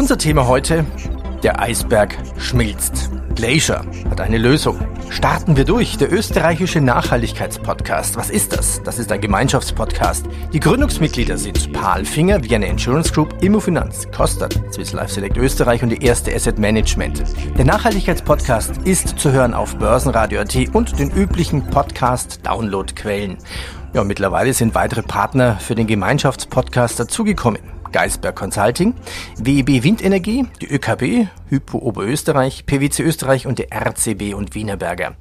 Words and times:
Unser 0.00 0.16
Thema 0.16 0.48
heute, 0.48 0.86
der 1.42 1.60
Eisberg 1.60 2.16
schmilzt. 2.38 3.10
Glacier 3.34 3.84
hat 4.08 4.22
eine 4.22 4.38
Lösung. 4.38 4.78
Starten 5.10 5.58
wir 5.58 5.66
durch. 5.66 5.98
Der 5.98 6.10
österreichische 6.10 6.80
Nachhaltigkeitspodcast. 6.80 8.16
Was 8.16 8.30
ist 8.30 8.56
das? 8.56 8.82
Das 8.82 8.98
ist 8.98 9.12
ein 9.12 9.20
Gemeinschaftspodcast. 9.20 10.24
Die 10.54 10.58
Gründungsmitglieder 10.58 11.36
sind 11.36 11.70
Paul 11.74 12.06
Finger, 12.06 12.42
Vienna 12.42 12.68
Insurance 12.68 13.12
Group, 13.12 13.42
Immofinanz, 13.42 14.10
Kostat, 14.10 14.58
Swiss 14.72 14.94
Life 14.94 15.12
Select 15.12 15.36
Österreich 15.36 15.82
und 15.82 15.90
die 15.90 16.02
erste 16.02 16.34
Asset 16.34 16.58
Management. 16.58 17.22
Der 17.58 17.66
Nachhaltigkeitspodcast 17.66 18.78
ist 18.84 19.18
zu 19.18 19.32
hören 19.32 19.52
auf 19.52 19.76
Börsenradio.at 19.76 20.56
und 20.72 20.98
den 20.98 21.10
üblichen 21.10 21.66
Podcast-Download-Quellen. 21.66 23.36
Ja, 23.92 24.02
mittlerweile 24.04 24.54
sind 24.54 24.74
weitere 24.74 25.02
Partner 25.02 25.58
für 25.60 25.74
den 25.74 25.86
Gemeinschaftspodcast 25.86 26.98
dazugekommen. 26.98 27.79
Geisberg 27.92 28.36
Consulting, 28.36 28.94
WEB 29.38 29.82
Windenergie, 29.82 30.46
die 30.60 30.72
ÖKB, 30.72 31.28
Hypo 31.48 31.78
Oberösterreich, 31.78 32.66
PwC 32.66 33.02
Österreich 33.02 33.46
und 33.46 33.58
der 33.58 33.72
RCB 33.72 34.34
und 34.34 34.54
Wienerberger. 34.54 35.16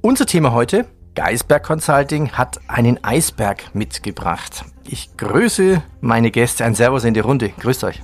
Unser 0.00 0.26
Thema 0.26 0.52
heute, 0.52 0.86
Geisberg 1.14 1.62
Consulting 1.62 2.32
hat 2.32 2.60
einen 2.68 3.02
Eisberg 3.04 3.74
mitgebracht. 3.74 4.64
Ich 4.88 5.16
grüße 5.16 5.82
meine 6.00 6.30
Gäste. 6.30 6.64
Ein 6.64 6.74
Servus 6.74 7.04
in 7.04 7.14
die 7.14 7.20
Runde. 7.20 7.50
Grüßt 7.50 7.84
euch. 7.84 8.02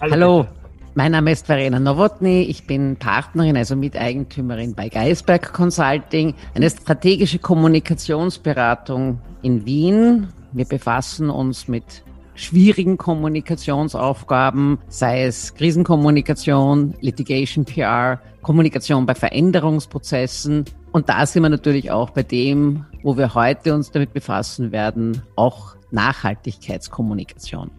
Hallo. 0.00 0.12
Hallo. 0.12 0.46
Mein 0.94 1.12
Name 1.12 1.30
ist 1.30 1.46
Verena 1.46 1.78
Nowotny, 1.78 2.42
ich 2.42 2.66
bin 2.66 2.96
Partnerin, 2.96 3.56
also 3.56 3.76
Miteigentümerin 3.76 4.74
bei 4.74 4.88
Geisberg 4.88 5.52
Consulting, 5.52 6.34
eine 6.52 6.68
strategische 6.68 7.38
Kommunikationsberatung 7.38 9.20
in 9.40 9.64
Wien. 9.64 10.28
Wir 10.50 10.64
befassen 10.64 11.30
uns 11.30 11.68
mit 11.68 12.02
schwierigen 12.40 12.96
Kommunikationsaufgaben, 12.96 14.78
sei 14.88 15.24
es 15.24 15.54
Krisenkommunikation, 15.54 16.94
Litigation 17.00 17.64
PR, 17.66 18.20
Kommunikation 18.42 19.04
bei 19.04 19.14
Veränderungsprozessen. 19.14 20.64
Und 20.90 21.08
da 21.08 21.26
sind 21.26 21.42
wir 21.42 21.50
natürlich 21.50 21.90
auch 21.90 22.10
bei 22.10 22.22
dem, 22.22 22.86
wo 23.02 23.16
wir 23.16 23.34
heute 23.34 23.74
uns 23.74 23.90
damit 23.90 24.14
befassen 24.14 24.72
werden, 24.72 25.22
auch 25.36 25.76
Nachhaltigkeitskommunikation. 25.90 27.70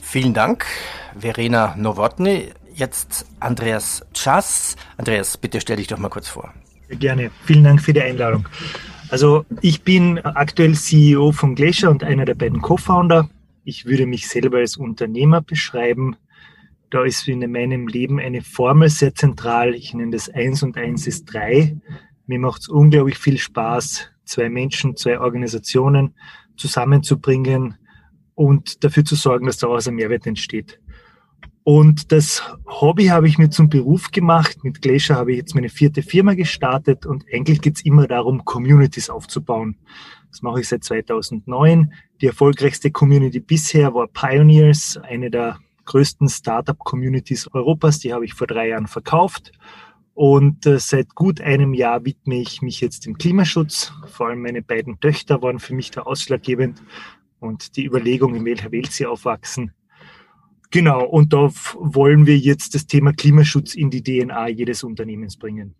Vielen 0.00 0.34
Dank, 0.34 0.66
Verena 1.16 1.74
Nowotny. 1.76 2.48
Jetzt 2.74 3.26
Andreas 3.38 4.04
Czas. 4.14 4.76
Andreas, 4.96 5.36
bitte 5.36 5.60
stell 5.60 5.76
dich 5.76 5.86
doch 5.86 5.98
mal 5.98 6.08
kurz 6.08 6.28
vor. 6.28 6.52
Sehr 6.88 6.96
gerne. 6.96 7.30
Vielen 7.44 7.64
Dank 7.64 7.80
für 7.80 7.92
die 7.92 8.02
Einladung. 8.02 8.48
Also 9.10 9.44
ich 9.60 9.82
bin 9.82 10.18
aktuell 10.24 10.74
CEO 10.74 11.32
von 11.32 11.54
Glacier 11.54 11.90
und 11.90 12.02
einer 12.02 12.24
der 12.24 12.34
beiden 12.34 12.62
Co-Founder. 12.62 13.28
Ich 13.64 13.86
würde 13.86 14.06
mich 14.06 14.28
selber 14.28 14.58
als 14.58 14.76
Unternehmer 14.76 15.40
beschreiben. 15.40 16.16
Da 16.90 17.04
ist 17.04 17.28
in 17.28 17.50
meinem 17.50 17.86
Leben 17.86 18.18
eine 18.18 18.42
Formel 18.42 18.88
sehr 18.88 19.14
zentral. 19.14 19.74
Ich 19.74 19.94
nenne 19.94 20.10
das 20.10 20.28
eins 20.28 20.62
und 20.62 20.76
eins 20.76 21.06
ist 21.06 21.26
drei. 21.26 21.76
Mir 22.26 22.40
macht 22.40 22.62
es 22.62 22.68
unglaublich 22.68 23.18
viel 23.18 23.38
Spaß, 23.38 24.10
zwei 24.24 24.48
Menschen, 24.48 24.96
zwei 24.96 25.20
Organisationen 25.20 26.14
zusammenzubringen 26.56 27.76
und 28.34 28.82
dafür 28.82 29.04
zu 29.04 29.14
sorgen, 29.14 29.46
dass 29.46 29.58
daraus 29.58 29.86
ein 29.86 29.94
Mehrwert 29.94 30.26
entsteht. 30.26 30.80
Und 31.64 32.10
das 32.10 32.42
Hobby 32.66 33.06
habe 33.06 33.28
ich 33.28 33.38
mir 33.38 33.48
zum 33.48 33.68
Beruf 33.68 34.10
gemacht. 34.10 34.64
Mit 34.64 34.82
Glacier 34.82 35.16
habe 35.16 35.32
ich 35.32 35.38
jetzt 35.38 35.54
meine 35.54 35.68
vierte 35.68 36.02
Firma 36.02 36.34
gestartet 36.34 37.06
und 37.06 37.24
eigentlich 37.32 37.60
geht 37.60 37.76
es 37.76 37.84
immer 37.84 38.08
darum, 38.08 38.44
Communities 38.44 39.10
aufzubauen. 39.10 39.76
Das 40.30 40.42
mache 40.42 40.60
ich 40.60 40.68
seit 40.68 40.82
2009. 40.82 41.92
Die 42.20 42.26
erfolgreichste 42.26 42.90
Community 42.90 43.38
bisher 43.38 43.94
war 43.94 44.08
Pioneers, 44.08 44.98
eine 45.04 45.30
der 45.30 45.58
größten 45.84 46.28
Startup-Communities 46.28 47.48
Europas. 47.52 48.00
Die 48.00 48.12
habe 48.12 48.24
ich 48.24 48.34
vor 48.34 48.48
drei 48.48 48.68
Jahren 48.68 48.88
verkauft. 48.88 49.52
Und 50.14 50.66
äh, 50.66 50.78
seit 50.78 51.14
gut 51.14 51.40
einem 51.40 51.74
Jahr 51.74 52.04
widme 52.04 52.36
ich 52.36 52.60
mich 52.60 52.80
jetzt 52.80 53.06
dem 53.06 53.18
Klimaschutz. 53.18 53.92
Vor 54.08 54.28
allem 54.28 54.42
meine 54.42 54.62
beiden 54.62 54.98
Töchter 55.00 55.42
waren 55.42 55.58
für 55.58 55.74
mich 55.74 55.90
da 55.90 56.02
ausschlaggebend 56.02 56.82
und 57.40 57.76
die 57.76 57.86
Überlegung, 57.86 58.34
in 58.34 58.44
welcher 58.44 58.72
Welt 58.72 58.92
sie 58.92 59.06
aufwachsen. 59.06 59.72
Genau, 60.72 61.04
und 61.04 61.32
da 61.34 61.50
wollen 61.74 62.26
wir 62.26 62.38
jetzt 62.38 62.74
das 62.74 62.86
Thema 62.86 63.12
Klimaschutz 63.12 63.74
in 63.74 63.90
die 63.90 64.02
DNA 64.02 64.48
jedes 64.48 64.82
Unternehmens 64.82 65.36
bringen. 65.36 65.74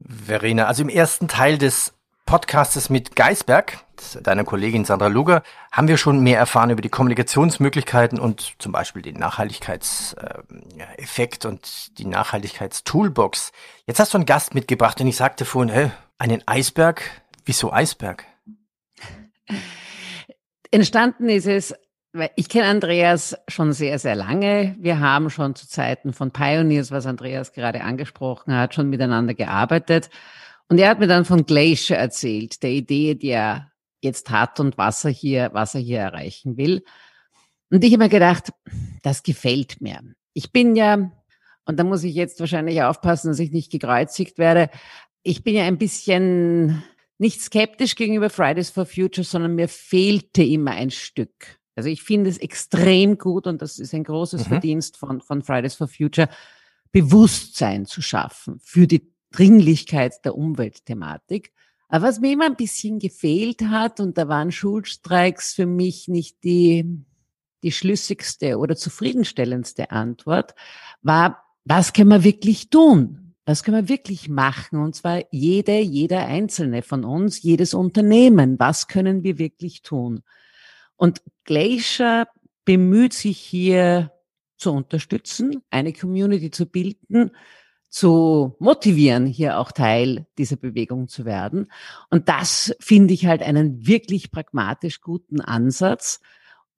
Verena, 0.00 0.64
also 0.64 0.82
im 0.82 0.88
ersten 0.88 1.28
Teil 1.28 1.58
des 1.58 1.92
Podcastes 2.24 2.88
mit 2.88 3.14
Geisberg, 3.14 3.84
deiner 4.22 4.44
Kollegin 4.44 4.86
Sandra 4.86 5.08
Luger, 5.08 5.42
haben 5.70 5.86
wir 5.86 5.98
schon 5.98 6.20
mehr 6.20 6.38
erfahren 6.38 6.70
über 6.70 6.80
die 6.80 6.88
Kommunikationsmöglichkeiten 6.88 8.18
und 8.18 8.54
zum 8.58 8.72
Beispiel 8.72 9.02
den 9.02 9.16
Nachhaltigkeitseffekt 9.16 11.44
und 11.44 11.98
die 11.98 12.06
Nachhaltigkeitstoolbox. 12.06 13.52
Jetzt 13.86 14.00
hast 14.00 14.14
du 14.14 14.18
einen 14.18 14.24
Gast 14.24 14.54
mitgebracht 14.54 14.98
und 15.00 15.08
ich 15.08 15.16
sagte 15.16 15.44
vorhin, 15.44 15.70
hey, 15.72 15.90
einen 16.16 16.42
Eisberg? 16.46 17.02
Wieso 17.44 17.70
Eisberg? 17.70 18.24
Entstanden 20.70 21.28
ist 21.28 21.46
es 21.46 21.74
ich 22.36 22.48
kenne 22.48 22.66
Andreas 22.66 23.36
schon 23.48 23.72
sehr, 23.72 23.98
sehr 23.98 24.14
lange. 24.14 24.76
Wir 24.78 25.00
haben 25.00 25.30
schon 25.30 25.54
zu 25.54 25.68
Zeiten 25.68 26.12
von 26.12 26.30
Pioneers, 26.30 26.90
was 26.90 27.06
Andreas 27.06 27.52
gerade 27.52 27.82
angesprochen 27.82 28.54
hat, 28.54 28.74
schon 28.74 28.90
miteinander 28.90 29.34
gearbeitet. 29.34 30.10
Und 30.68 30.78
er 30.78 30.90
hat 30.90 31.00
mir 31.00 31.06
dann 31.06 31.24
von 31.24 31.46
Glacier 31.46 31.96
erzählt, 31.96 32.62
der 32.62 32.70
Idee, 32.70 33.14
die 33.14 33.30
er 33.30 33.72
jetzt 34.00 34.30
hat 34.30 34.60
und 34.60 34.78
was 34.78 35.04
er 35.04 35.10
hier, 35.10 35.50
was 35.52 35.74
er 35.74 35.80
hier 35.80 36.00
erreichen 36.00 36.56
will. 36.56 36.84
Und 37.70 37.84
ich 37.84 37.92
habe 37.92 38.04
mir 38.04 38.08
gedacht, 38.08 38.52
das 39.02 39.22
gefällt 39.22 39.80
mir. 39.80 40.00
Ich 40.34 40.52
bin 40.52 40.76
ja, 40.76 41.10
und 41.64 41.76
da 41.78 41.84
muss 41.84 42.04
ich 42.04 42.14
jetzt 42.14 42.40
wahrscheinlich 42.40 42.82
aufpassen, 42.82 43.28
dass 43.28 43.38
ich 43.38 43.50
nicht 43.50 43.70
gekreuzigt 43.70 44.38
werde. 44.38 44.70
Ich 45.22 45.42
bin 45.42 45.54
ja 45.54 45.64
ein 45.64 45.78
bisschen 45.78 46.82
nicht 47.18 47.40
skeptisch 47.40 47.96
gegenüber 47.96 48.30
Fridays 48.30 48.70
for 48.70 48.86
Future, 48.86 49.24
sondern 49.24 49.54
mir 49.54 49.68
fehlte 49.68 50.42
immer 50.42 50.72
ein 50.72 50.90
Stück. 50.90 51.58
Also 51.78 51.90
ich 51.90 52.02
finde 52.02 52.28
es 52.28 52.38
extrem 52.38 53.18
gut 53.18 53.46
und 53.46 53.62
das 53.62 53.78
ist 53.78 53.94
ein 53.94 54.02
großes 54.02 54.46
mhm. 54.46 54.48
Verdienst 54.48 54.96
von, 54.96 55.20
von 55.20 55.42
Fridays 55.42 55.76
for 55.76 55.86
Future, 55.86 56.28
Bewusstsein 56.90 57.86
zu 57.86 58.02
schaffen 58.02 58.58
für 58.64 58.88
die 58.88 59.12
Dringlichkeit 59.30 60.24
der 60.24 60.36
Umweltthematik. 60.36 61.52
Aber 61.88 62.08
was 62.08 62.18
mir 62.18 62.32
immer 62.32 62.46
ein 62.46 62.56
bisschen 62.56 62.98
gefehlt 62.98 63.62
hat, 63.62 64.00
und 64.00 64.18
da 64.18 64.26
waren 64.26 64.50
Schulstreiks 64.50 65.54
für 65.54 65.66
mich 65.66 66.08
nicht 66.08 66.42
die, 66.42 66.84
die 67.62 67.70
schlüssigste 67.70 68.58
oder 68.58 68.74
zufriedenstellendste 68.74 69.92
Antwort, 69.92 70.56
war, 71.02 71.44
was 71.64 71.92
können 71.92 72.10
wir 72.10 72.24
wirklich 72.24 72.70
tun? 72.70 73.36
Was 73.46 73.62
können 73.62 73.86
wir 73.86 73.88
wirklich 73.88 74.28
machen? 74.28 74.80
Und 74.80 74.96
zwar 74.96 75.22
jede, 75.30 75.78
jeder 75.78 76.26
Einzelne 76.26 76.82
von 76.82 77.04
uns, 77.04 77.40
jedes 77.40 77.72
Unternehmen. 77.72 78.58
Was 78.58 78.88
können 78.88 79.22
wir 79.22 79.38
wirklich 79.38 79.82
tun? 79.82 80.24
Und 80.98 81.22
Glacier 81.44 82.28
bemüht 82.66 83.14
sich 83.14 83.38
hier 83.38 84.12
zu 84.58 84.72
unterstützen, 84.72 85.62
eine 85.70 85.94
Community 85.94 86.50
zu 86.50 86.66
bilden, 86.66 87.30
zu 87.88 88.56
motivieren, 88.58 89.24
hier 89.24 89.58
auch 89.58 89.72
Teil 89.72 90.26
dieser 90.36 90.56
Bewegung 90.56 91.08
zu 91.08 91.24
werden. 91.24 91.70
Und 92.10 92.28
das 92.28 92.74
finde 92.80 93.14
ich 93.14 93.26
halt 93.26 93.42
einen 93.42 93.86
wirklich 93.86 94.30
pragmatisch 94.30 95.00
guten 95.00 95.40
Ansatz. 95.40 96.20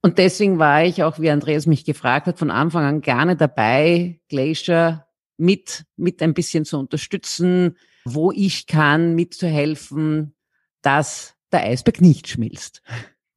Und 0.03 0.19
deswegen 0.19 0.59
war 0.59 0.85
ich 0.85 1.03
auch, 1.03 1.19
wie 1.19 1.31
Andreas 1.31 1.67
mich 1.67 1.85
gefragt 1.85 2.27
hat, 2.27 2.39
von 2.39 2.51
Anfang 2.51 2.85
an 2.85 3.01
gerne 3.01 3.35
dabei, 3.37 4.21
Glacier 4.29 5.07
mit, 5.37 5.87
mit 5.97 6.23
ein 6.23 6.35
bisschen 6.35 6.65
zu 6.65 6.79
unterstützen, 6.79 7.77
wo 8.05 8.31
ich 8.31 8.67
kann, 8.67 9.15
mitzuhelfen, 9.15 10.35
dass 10.83 11.35
der 11.51 11.65
Eisberg 11.65 12.01
nicht 12.01 12.29
schmilzt. 12.29 12.83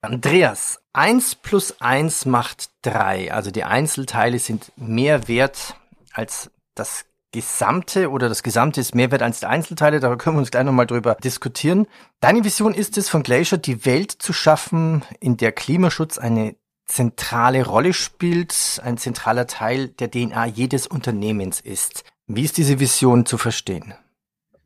Andreas, 0.03 0.81
eins 0.91 1.33
plus 1.33 1.79
eins 1.79 2.25
macht 2.25 2.71
drei. 2.81 3.33
Also 3.33 3.51
die 3.51 3.63
Einzelteile 3.63 4.37
sind 4.37 4.73
mehr 4.75 5.29
wert 5.29 5.77
als 6.11 6.51
das 6.75 7.05
Gesamte 7.31 8.11
oder 8.11 8.27
das 8.27 8.43
Gesamte 8.43 8.81
ist 8.81 8.95
mehr 8.95 9.11
wert 9.11 9.21
als 9.21 9.39
die 9.39 9.45
Einzelteile. 9.45 10.01
Da 10.01 10.13
können 10.17 10.35
wir 10.35 10.41
uns 10.41 10.51
gleich 10.51 10.65
nochmal 10.65 10.87
drüber 10.87 11.15
diskutieren. 11.23 11.87
Deine 12.19 12.43
Vision 12.43 12.73
ist 12.73 12.97
es, 12.97 13.07
von 13.07 13.23
Glacier 13.23 13.57
die 13.57 13.85
Welt 13.85 14.11
zu 14.11 14.33
schaffen, 14.33 15.03
in 15.21 15.37
der 15.37 15.53
Klimaschutz 15.53 16.17
eine 16.17 16.57
zentrale 16.85 17.65
Rolle 17.65 17.93
spielt, 17.93 18.81
ein 18.83 18.97
zentraler 18.97 19.47
Teil 19.47 19.87
der 19.87 20.11
DNA 20.11 20.47
jedes 20.47 20.85
Unternehmens 20.85 21.61
ist. 21.61 22.03
Wie 22.27 22.43
ist 22.43 22.57
diese 22.57 22.81
Vision 22.81 23.25
zu 23.25 23.37
verstehen? 23.37 23.93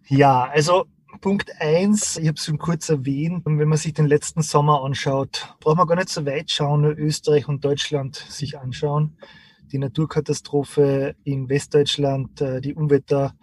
Ja, 0.08 0.46
also 0.46 0.88
Punkt 1.22 1.52
eins, 1.60 2.18
ich 2.18 2.28
habe 2.28 2.36
es 2.36 2.46
schon 2.46 2.58
kurz 2.58 2.90
erwähnt, 2.90 3.44
wenn 3.46 3.68
man 3.68 3.78
sich 3.78 3.94
den 3.94 4.08
letzten 4.08 4.42
Sommer 4.42 4.84
anschaut, 4.84 5.56
braucht 5.60 5.78
man 5.78 5.88
gar 5.88 5.96
nicht 5.96 6.10
so 6.10 6.26
weit 6.26 6.52
schauen, 6.52 6.82
nur 6.82 6.98
Österreich 6.98 7.48
und 7.48 7.64
Deutschland 7.66 8.16
sich 8.16 8.60
anschauen. 8.60 9.18
Die 9.72 9.80
Naturkatastrophe 9.80 11.16
in 11.24 11.50
Westdeutschland, 11.50 12.42
äh, 12.42 12.62
die 12.62 12.76
Unwetter, 12.76 13.34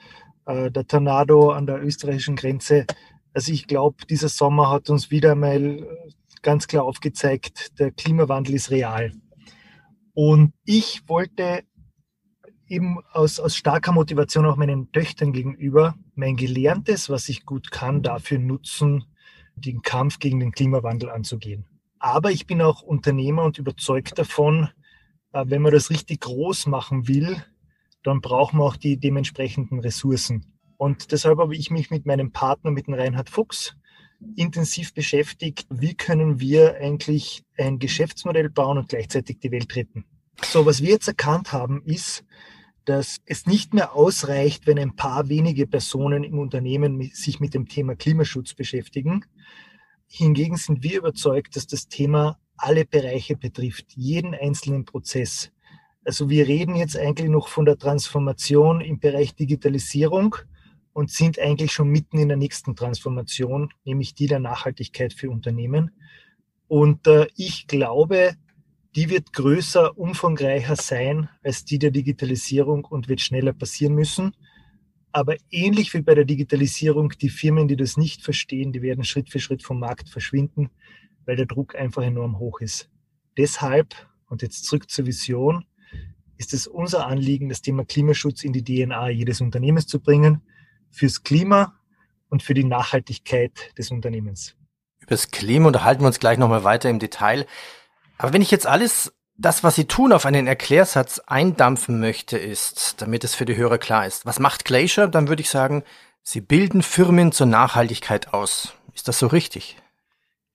äh, 0.46 0.70
der 0.70 0.86
Tornado 0.86 1.50
an 1.50 1.66
der 1.66 1.82
österreichischen 1.82 2.36
Grenze. 2.36 2.86
Also 3.32 3.52
ich 3.52 3.66
glaube, 3.66 4.06
dieser 4.06 4.28
Sommer 4.28 4.70
hat 4.70 4.88
uns 4.90 5.10
wieder 5.10 5.32
einmal 5.32 5.86
ganz 6.42 6.66
klar 6.66 6.84
aufgezeigt, 6.84 7.78
der 7.78 7.90
Klimawandel 7.90 8.54
ist 8.54 8.70
real. 8.70 9.12
Und 10.12 10.52
ich 10.64 11.08
wollte 11.08 11.64
eben 12.68 12.98
aus, 13.12 13.40
aus 13.40 13.56
starker 13.56 13.92
Motivation 13.92 14.46
auch 14.46 14.56
meinen 14.56 14.92
Töchtern 14.92 15.32
gegenüber 15.32 15.94
mein 16.16 16.36
Gelerntes, 16.36 17.08
was 17.10 17.28
ich 17.28 17.44
gut 17.44 17.70
kann, 17.70 18.02
dafür 18.02 18.38
nutzen, 18.38 19.04
den 19.56 19.82
Kampf 19.82 20.18
gegen 20.18 20.40
den 20.40 20.52
Klimawandel 20.52 21.10
anzugehen. 21.10 21.64
Aber 21.98 22.30
ich 22.30 22.46
bin 22.46 22.60
auch 22.60 22.82
Unternehmer 22.82 23.44
und 23.44 23.58
überzeugt 23.58 24.18
davon, 24.18 24.68
äh, 25.32 25.44
wenn 25.46 25.62
man 25.62 25.72
das 25.72 25.90
richtig 25.90 26.20
groß 26.20 26.66
machen 26.66 27.08
will, 27.08 27.42
dann 28.02 28.20
braucht 28.20 28.54
man 28.54 28.66
auch 28.66 28.76
die 28.76 28.98
dementsprechenden 28.98 29.80
Ressourcen. 29.80 30.44
Und 30.76 31.12
deshalb 31.12 31.38
habe 31.38 31.56
ich 31.56 31.70
mich 31.70 31.90
mit 31.90 32.04
meinem 32.04 32.32
Partner, 32.32 32.70
mit 32.70 32.86
dem 32.86 32.94
Reinhard 32.94 33.30
Fuchs, 33.30 33.74
intensiv 34.36 34.94
beschäftigt, 34.94 35.66
wie 35.70 35.94
können 35.94 36.40
wir 36.40 36.76
eigentlich 36.76 37.44
ein 37.56 37.78
Geschäftsmodell 37.78 38.50
bauen 38.50 38.78
und 38.78 38.88
gleichzeitig 38.88 39.38
die 39.38 39.50
Welt 39.50 39.74
retten. 39.76 40.04
So, 40.42 40.66
was 40.66 40.82
wir 40.82 40.90
jetzt 40.90 41.08
erkannt 41.08 41.52
haben, 41.52 41.82
ist, 41.84 42.24
dass 42.84 43.20
es 43.26 43.46
nicht 43.46 43.74
mehr 43.74 43.94
ausreicht, 43.94 44.66
wenn 44.66 44.78
ein 44.78 44.96
paar 44.96 45.28
wenige 45.28 45.66
Personen 45.66 46.24
im 46.24 46.38
Unternehmen 46.38 47.02
sich 47.12 47.40
mit 47.40 47.54
dem 47.54 47.68
Thema 47.68 47.96
Klimaschutz 47.96 48.54
beschäftigen. 48.54 49.24
Hingegen 50.06 50.56
sind 50.56 50.82
wir 50.82 50.98
überzeugt, 50.98 51.56
dass 51.56 51.66
das 51.66 51.88
Thema 51.88 52.38
alle 52.56 52.84
Bereiche 52.84 53.36
betrifft, 53.36 53.92
jeden 53.96 54.34
einzelnen 54.34 54.84
Prozess. 54.84 55.50
Also 56.04 56.28
wir 56.28 56.46
reden 56.46 56.76
jetzt 56.76 56.96
eigentlich 56.96 57.30
noch 57.30 57.48
von 57.48 57.64
der 57.64 57.78
Transformation 57.78 58.80
im 58.80 59.00
Bereich 59.00 59.34
Digitalisierung 59.34 60.36
und 60.92 61.10
sind 61.10 61.38
eigentlich 61.38 61.72
schon 61.72 61.88
mitten 61.88 62.18
in 62.18 62.28
der 62.28 62.36
nächsten 62.36 62.76
Transformation, 62.76 63.70
nämlich 63.84 64.14
die 64.14 64.26
der 64.26 64.38
Nachhaltigkeit 64.38 65.12
für 65.14 65.30
Unternehmen. 65.30 65.90
Und 66.68 67.06
äh, 67.06 67.26
ich 67.36 67.66
glaube, 67.66 68.36
die 68.96 69.10
wird 69.10 69.32
größer, 69.32 69.98
umfangreicher 69.98 70.76
sein 70.76 71.28
als 71.42 71.64
die 71.64 71.78
der 71.78 71.90
Digitalisierung 71.90 72.84
und 72.84 73.08
wird 73.08 73.20
schneller 73.20 73.52
passieren 73.52 73.94
müssen. 73.94 74.34
Aber 75.10 75.36
ähnlich 75.50 75.94
wie 75.94 76.02
bei 76.02 76.14
der 76.14 76.24
Digitalisierung, 76.24 77.10
die 77.10 77.28
Firmen, 77.28 77.68
die 77.68 77.76
das 77.76 77.96
nicht 77.96 78.22
verstehen, 78.22 78.72
die 78.72 78.82
werden 78.82 79.04
Schritt 79.04 79.30
für 79.30 79.40
Schritt 79.40 79.62
vom 79.62 79.78
Markt 79.78 80.08
verschwinden, 80.08 80.70
weil 81.24 81.36
der 81.36 81.46
Druck 81.46 81.74
einfach 81.74 82.02
enorm 82.02 82.38
hoch 82.38 82.60
ist. 82.60 82.88
Deshalb, 83.36 83.94
und 84.28 84.42
jetzt 84.42 84.64
zurück 84.64 84.90
zur 84.90 85.06
Vision, 85.06 85.64
ist 86.36 86.52
es 86.52 86.66
unser 86.66 87.06
Anliegen, 87.06 87.48
das 87.48 87.62
Thema 87.62 87.84
Klimaschutz 87.84 88.42
in 88.44 88.52
die 88.52 88.64
DNA 88.64 89.10
jedes 89.10 89.40
Unternehmens 89.40 89.86
zu 89.86 90.00
bringen 90.00 90.42
fürs 90.90 91.22
Klima 91.22 91.78
und 92.28 92.42
für 92.42 92.54
die 92.54 92.64
Nachhaltigkeit 92.64 93.76
des 93.78 93.90
Unternehmens. 93.90 94.56
Über 95.00 95.10
das 95.10 95.30
Klima 95.30 95.66
unterhalten 95.68 96.02
wir 96.02 96.08
uns 96.08 96.18
gleich 96.18 96.38
nochmal 96.38 96.64
weiter 96.64 96.90
im 96.90 96.98
Detail. 96.98 97.46
Aber 98.18 98.32
wenn 98.32 98.42
ich 98.42 98.50
jetzt 98.50 98.66
alles, 98.66 99.12
das, 99.36 99.64
was 99.64 99.74
Sie 99.74 99.86
tun, 99.86 100.12
auf 100.12 100.26
einen 100.26 100.46
Erklärsatz 100.46 101.18
eindampfen 101.26 101.98
möchte, 102.00 102.38
ist, 102.38 103.02
damit 103.02 103.24
es 103.24 103.34
für 103.34 103.44
die 103.44 103.56
Hörer 103.56 103.78
klar 103.78 104.06
ist, 104.06 104.26
was 104.26 104.38
macht 104.38 104.64
Glacier, 104.64 105.08
dann 105.08 105.28
würde 105.28 105.42
ich 105.42 105.50
sagen, 105.50 105.82
Sie 106.22 106.40
bilden 106.40 106.82
Firmen 106.82 107.32
zur 107.32 107.46
Nachhaltigkeit 107.46 108.32
aus. 108.32 108.74
Ist 108.94 109.08
das 109.08 109.18
so 109.18 109.26
richtig? 109.26 109.76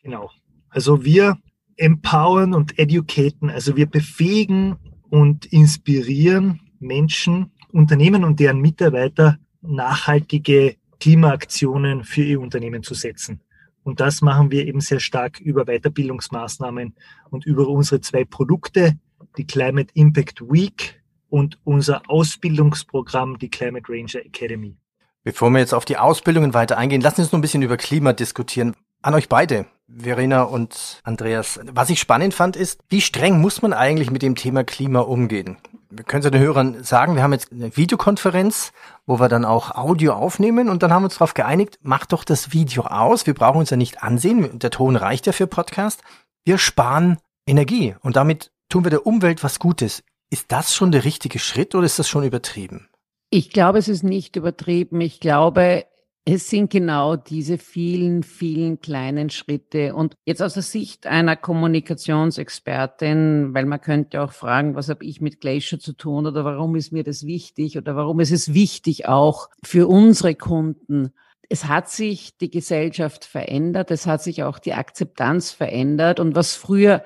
Genau. 0.01 0.31
Also 0.69 1.03
wir 1.03 1.37
empowern 1.75 2.53
und 2.53 2.79
educaten, 2.79 3.49
also 3.49 3.75
wir 3.75 3.85
befähigen 3.85 4.77
und 5.09 5.45
inspirieren 5.45 6.61
Menschen, 6.79 7.51
Unternehmen 7.71 8.23
und 8.23 8.39
deren 8.39 8.59
Mitarbeiter 8.59 9.37
nachhaltige 9.61 10.75
Klimaaktionen 10.99 12.03
für 12.03 12.23
ihr 12.23 12.39
Unternehmen 12.39 12.83
zu 12.83 12.93
setzen. 12.93 13.41
Und 13.89 13.99
das 13.99 14.21
machen 14.21 14.51
wir 14.51 14.67
eben 14.67 14.81
sehr 14.81 14.99
stark 14.99 15.39
über 15.39 15.65
Weiterbildungsmaßnahmen 15.65 16.93
und 17.31 17.45
über 17.47 17.67
unsere 17.67 18.01
zwei 18.01 18.23
Produkte, 18.23 18.99
die 19.35 19.47
Climate 19.47 19.89
Impact 19.95 20.41
Week 20.41 21.01
und 21.29 21.59
unser 21.63 22.03
Ausbildungsprogramm, 22.07 23.39
die 23.39 23.49
Climate 23.49 23.91
Ranger 23.91 24.23
Academy. 24.23 24.77
Bevor 25.23 25.49
wir 25.49 25.57
jetzt 25.57 25.73
auf 25.73 25.85
die 25.85 25.97
Ausbildungen 25.97 26.53
weiter 26.53 26.77
eingehen, 26.77 27.01
lassen 27.01 27.15
Sie 27.15 27.21
uns 27.23 27.31
noch 27.31 27.39
ein 27.39 27.41
bisschen 27.41 27.63
über 27.63 27.77
Klima 27.77 28.13
diskutieren. 28.13 28.75
An 29.01 29.15
euch 29.15 29.27
beide, 29.27 29.65
Verena 29.97 30.43
und 30.43 31.01
Andreas. 31.03 31.59
Was 31.71 31.89
ich 31.89 31.99
spannend 31.99 32.33
fand, 32.33 32.55
ist, 32.55 32.81
wie 32.89 33.01
streng 33.01 33.39
muss 33.41 33.61
man 33.61 33.73
eigentlich 33.73 34.11
mit 34.11 34.21
dem 34.21 34.35
Thema 34.35 34.63
Klima 34.63 34.99
umgehen? 34.99 35.57
wir 35.89 36.03
können 36.03 36.23
es 36.23 36.31
den 36.31 36.41
Hörern 36.41 36.83
sagen, 36.83 37.15
wir 37.15 37.23
haben 37.23 37.33
jetzt 37.33 37.51
eine 37.51 37.75
Videokonferenz, 37.75 38.73
wo 39.07 39.19
wir 39.19 39.27
dann 39.27 39.43
auch 39.43 39.71
Audio 39.71 40.13
aufnehmen 40.13 40.69
und 40.69 40.83
dann 40.83 40.93
haben 40.93 41.01
wir 41.01 41.05
uns 41.07 41.15
darauf 41.15 41.33
geeinigt, 41.33 41.79
mach 41.81 42.05
doch 42.05 42.23
das 42.23 42.53
Video 42.53 42.83
aus. 42.83 43.25
Wir 43.25 43.33
brauchen 43.33 43.57
uns 43.57 43.71
ja 43.71 43.77
nicht 43.77 44.03
ansehen. 44.03 44.59
Der 44.59 44.69
Ton 44.69 44.95
reicht 44.95 45.25
ja 45.25 45.33
für 45.33 45.47
Podcast. 45.47 46.01
Wir 46.45 46.57
sparen 46.59 47.17
Energie 47.47 47.95
und 48.01 48.15
damit 48.15 48.51
tun 48.69 48.83
wir 48.83 48.91
der 48.91 49.07
Umwelt 49.07 49.43
was 49.43 49.59
Gutes. 49.59 50.03
Ist 50.29 50.51
das 50.51 50.75
schon 50.75 50.91
der 50.91 51.05
richtige 51.05 51.39
Schritt 51.39 51.73
oder 51.73 51.85
ist 51.85 51.97
das 51.97 52.07
schon 52.07 52.23
übertrieben? 52.23 52.87
Ich 53.31 53.49
glaube, 53.49 53.79
es 53.79 53.87
ist 53.87 54.03
nicht 54.03 54.35
übertrieben. 54.35 55.01
Ich 55.01 55.19
glaube, 55.19 55.85
es 56.25 56.49
sind 56.49 56.69
genau 56.69 57.15
diese 57.15 57.57
vielen, 57.57 58.23
vielen 58.23 58.81
kleinen 58.81 59.29
Schritte. 59.29 59.95
Und 59.95 60.15
jetzt 60.25 60.43
aus 60.43 60.53
der 60.53 60.63
Sicht 60.63 61.07
einer 61.07 61.35
Kommunikationsexpertin, 61.35 63.53
weil 63.53 63.65
man 63.65 63.81
könnte 63.81 64.21
auch 64.21 64.31
fragen, 64.31 64.75
was 64.75 64.89
habe 64.89 65.03
ich 65.05 65.21
mit 65.21 65.41
Glacier 65.41 65.79
zu 65.79 65.93
tun 65.93 66.27
oder 66.27 66.45
warum 66.45 66.75
ist 66.75 66.91
mir 66.91 67.03
das 67.03 67.25
wichtig 67.25 67.77
oder 67.77 67.95
warum 67.95 68.19
ist 68.19 68.31
es 68.31 68.53
wichtig 68.53 69.07
auch 69.07 69.49
für 69.63 69.87
unsere 69.87 70.35
Kunden. 70.35 71.13
Es 71.49 71.65
hat 71.65 71.89
sich 71.89 72.37
die 72.37 72.51
Gesellschaft 72.51 73.25
verändert, 73.25 73.89
es 73.89 74.05
hat 74.05 74.21
sich 74.21 74.43
auch 74.43 74.59
die 74.59 74.73
Akzeptanz 74.73 75.49
verändert 75.49 76.19
und 76.19 76.35
was 76.35 76.55
früher 76.55 77.03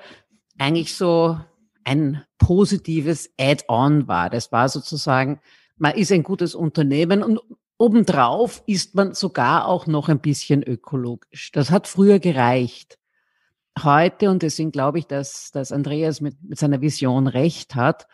eigentlich 0.58 0.94
so 0.94 1.38
ein 1.84 2.22
positives 2.38 3.30
Add-on 3.40 4.06
war, 4.06 4.28
das 4.28 4.52
war 4.52 4.68
sozusagen, 4.68 5.40
man 5.76 5.94
ist 5.94 6.12
ein 6.12 6.22
gutes 6.22 6.54
Unternehmen 6.54 7.22
und 7.22 7.40
Obendrauf 7.84 8.62
ist 8.64 8.94
man 8.94 9.12
sogar 9.12 9.68
auch 9.68 9.86
noch 9.86 10.08
ein 10.08 10.20
bisschen 10.20 10.62
ökologisch. 10.62 11.52
Das 11.52 11.70
hat 11.70 11.86
früher 11.86 12.18
gereicht. 12.18 12.98
Heute, 13.78 14.30
und 14.30 14.42
deswegen 14.42 14.72
glaube 14.72 14.98
ich, 14.98 15.06
dass, 15.06 15.50
dass 15.50 15.70
Andreas 15.70 16.22
mit, 16.22 16.42
mit 16.42 16.58
seiner 16.58 16.80
Vision 16.80 17.26
recht 17.26 17.74
hat, 17.74 18.08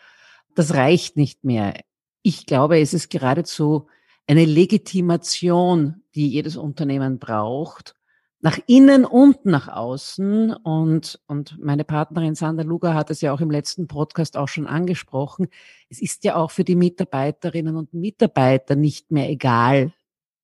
das 0.55 0.73
reicht 0.73 1.15
nicht 1.15 1.45
mehr. 1.45 1.79
Ich 2.21 2.45
glaube, 2.45 2.81
es 2.81 2.93
ist 2.93 3.09
geradezu 3.09 3.87
eine 4.27 4.43
Legitimation, 4.43 6.03
die 6.15 6.27
jedes 6.27 6.57
Unternehmen 6.57 7.17
braucht, 7.17 7.95
nach 8.41 8.59
innen 8.67 9.05
und 9.05 9.45
nach 9.45 9.67
außen. 9.67 10.53
Und, 10.53 11.19
und 11.27 11.57
meine 11.59 11.83
Partnerin 11.83 12.35
Sandra 12.35 12.63
Luger 12.63 12.93
hat 12.93 13.09
es 13.11 13.21
ja 13.21 13.33
auch 13.33 13.41
im 13.41 13.51
letzten 13.51 13.87
Podcast 13.87 14.35
auch 14.35 14.47
schon 14.47 14.67
angesprochen. 14.67 15.47
Es 15.89 16.01
ist 16.01 16.23
ja 16.23 16.35
auch 16.35 16.51
für 16.51 16.63
die 16.63 16.75
Mitarbeiterinnen 16.75 17.75
und 17.75 17.93
Mitarbeiter 17.93 18.75
nicht 18.75 19.11
mehr 19.11 19.29
egal, 19.29 19.93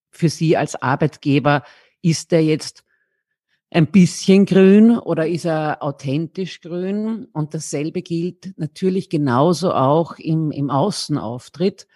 für 0.10 0.30
sie 0.30 0.58
als 0.58 0.76
Arbeitgeber, 0.76 1.64
ist 2.02 2.34
er 2.34 2.42
jetzt 2.42 2.84
ein 3.70 3.88
bisschen 3.88 4.46
grün 4.46 4.98
oder 4.98 5.28
ist 5.28 5.46
er 5.46 5.84
authentisch 5.84 6.62
grün? 6.62 7.26
Und 7.34 7.54
dasselbe 7.54 8.02
gilt 8.02 8.58
natürlich 8.58 9.10
genauso 9.10 9.74
auch 9.74 10.18
im, 10.18 10.52
im 10.52 10.70
Außenauftritt. 10.70 11.88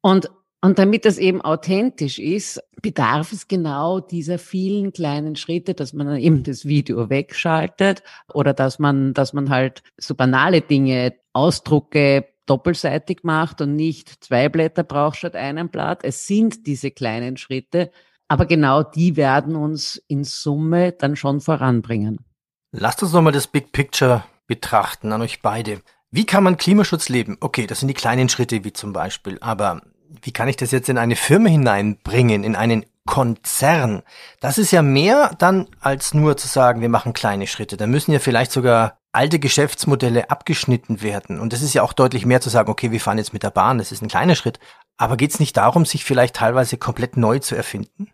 Und 0.00 0.30
und 0.66 0.80
damit 0.80 1.04
das 1.04 1.16
eben 1.18 1.42
authentisch 1.42 2.18
ist, 2.18 2.60
bedarf 2.82 3.30
es 3.30 3.46
genau 3.46 4.00
dieser 4.00 4.36
vielen 4.36 4.92
kleinen 4.92 5.36
Schritte, 5.36 5.74
dass 5.74 5.92
man 5.92 6.16
eben 6.16 6.42
das 6.42 6.64
Video 6.64 7.08
wegschaltet 7.08 8.02
oder 8.34 8.52
dass 8.52 8.80
man, 8.80 9.14
dass 9.14 9.32
man 9.32 9.48
halt 9.48 9.84
so 9.96 10.16
banale 10.16 10.62
Dinge, 10.62 11.14
Ausdrucke 11.32 12.26
doppelseitig 12.46 13.20
macht 13.22 13.60
und 13.60 13.76
nicht 13.76 14.24
zwei 14.24 14.48
Blätter 14.48 14.82
braucht 14.82 15.18
statt 15.18 15.36
einem 15.36 15.68
Blatt. 15.68 16.00
Es 16.02 16.26
sind 16.26 16.66
diese 16.66 16.90
kleinen 16.90 17.36
Schritte, 17.36 17.92
aber 18.26 18.44
genau 18.46 18.82
die 18.82 19.14
werden 19.16 19.54
uns 19.54 20.02
in 20.08 20.24
Summe 20.24 20.90
dann 20.90 21.14
schon 21.14 21.40
voranbringen. 21.40 22.24
Lasst 22.72 23.04
uns 23.04 23.12
nochmal 23.12 23.32
das 23.32 23.46
Big 23.46 23.70
Picture 23.70 24.24
betrachten 24.48 25.12
an 25.12 25.22
euch 25.22 25.42
beide. 25.42 25.80
Wie 26.10 26.26
kann 26.26 26.42
man 26.42 26.56
Klimaschutz 26.56 27.08
leben? 27.08 27.36
Okay, 27.38 27.68
das 27.68 27.78
sind 27.78 27.86
die 27.86 27.94
kleinen 27.94 28.28
Schritte 28.28 28.64
wie 28.64 28.72
zum 28.72 28.92
Beispiel, 28.92 29.38
aber 29.40 29.82
wie 30.22 30.32
kann 30.32 30.48
ich 30.48 30.56
das 30.56 30.70
jetzt 30.70 30.88
in 30.88 30.98
eine 30.98 31.16
Firma 31.16 31.48
hineinbringen, 31.48 32.44
in 32.44 32.56
einen 32.56 32.84
Konzern? 33.06 34.02
Das 34.40 34.58
ist 34.58 34.70
ja 34.70 34.82
mehr 34.82 35.34
dann 35.38 35.68
als 35.80 36.14
nur 36.14 36.36
zu 36.36 36.48
sagen, 36.48 36.80
wir 36.80 36.88
machen 36.88 37.12
kleine 37.12 37.46
Schritte. 37.46 37.76
Da 37.76 37.86
müssen 37.86 38.12
ja 38.12 38.18
vielleicht 38.18 38.52
sogar 38.52 38.98
alte 39.12 39.38
Geschäftsmodelle 39.38 40.30
abgeschnitten 40.30 41.00
werden. 41.02 41.40
Und 41.40 41.52
das 41.52 41.62
ist 41.62 41.74
ja 41.74 41.82
auch 41.82 41.92
deutlich 41.92 42.26
mehr 42.26 42.40
zu 42.40 42.50
sagen, 42.50 42.70
okay, 42.70 42.90
wir 42.90 43.00
fahren 43.00 43.18
jetzt 43.18 43.32
mit 43.32 43.42
der 43.42 43.50
Bahn, 43.50 43.78
das 43.78 43.92
ist 43.92 44.02
ein 44.02 44.08
kleiner 44.08 44.34
Schritt. 44.34 44.60
Aber 44.98 45.16
geht 45.16 45.30
es 45.30 45.40
nicht 45.40 45.56
darum, 45.56 45.86
sich 45.86 46.04
vielleicht 46.04 46.36
teilweise 46.36 46.76
komplett 46.76 47.16
neu 47.16 47.38
zu 47.38 47.54
erfinden? 47.54 48.08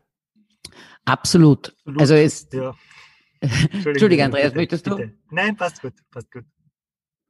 Absolut. 1.05 1.75
Absolut. 1.79 2.01
Also 2.01 2.15
es. 2.15 2.49
Ja. 2.53 2.75
Entschuldige, 3.41 4.25
Andreas, 4.25 4.55
möchtest 4.55 4.87
du? 4.87 4.97
Bitte. 4.97 5.13
Nein, 5.31 5.57
passt 5.57 5.83
gut, 5.83 5.95
passt 6.13 6.31
gut. 6.31 6.45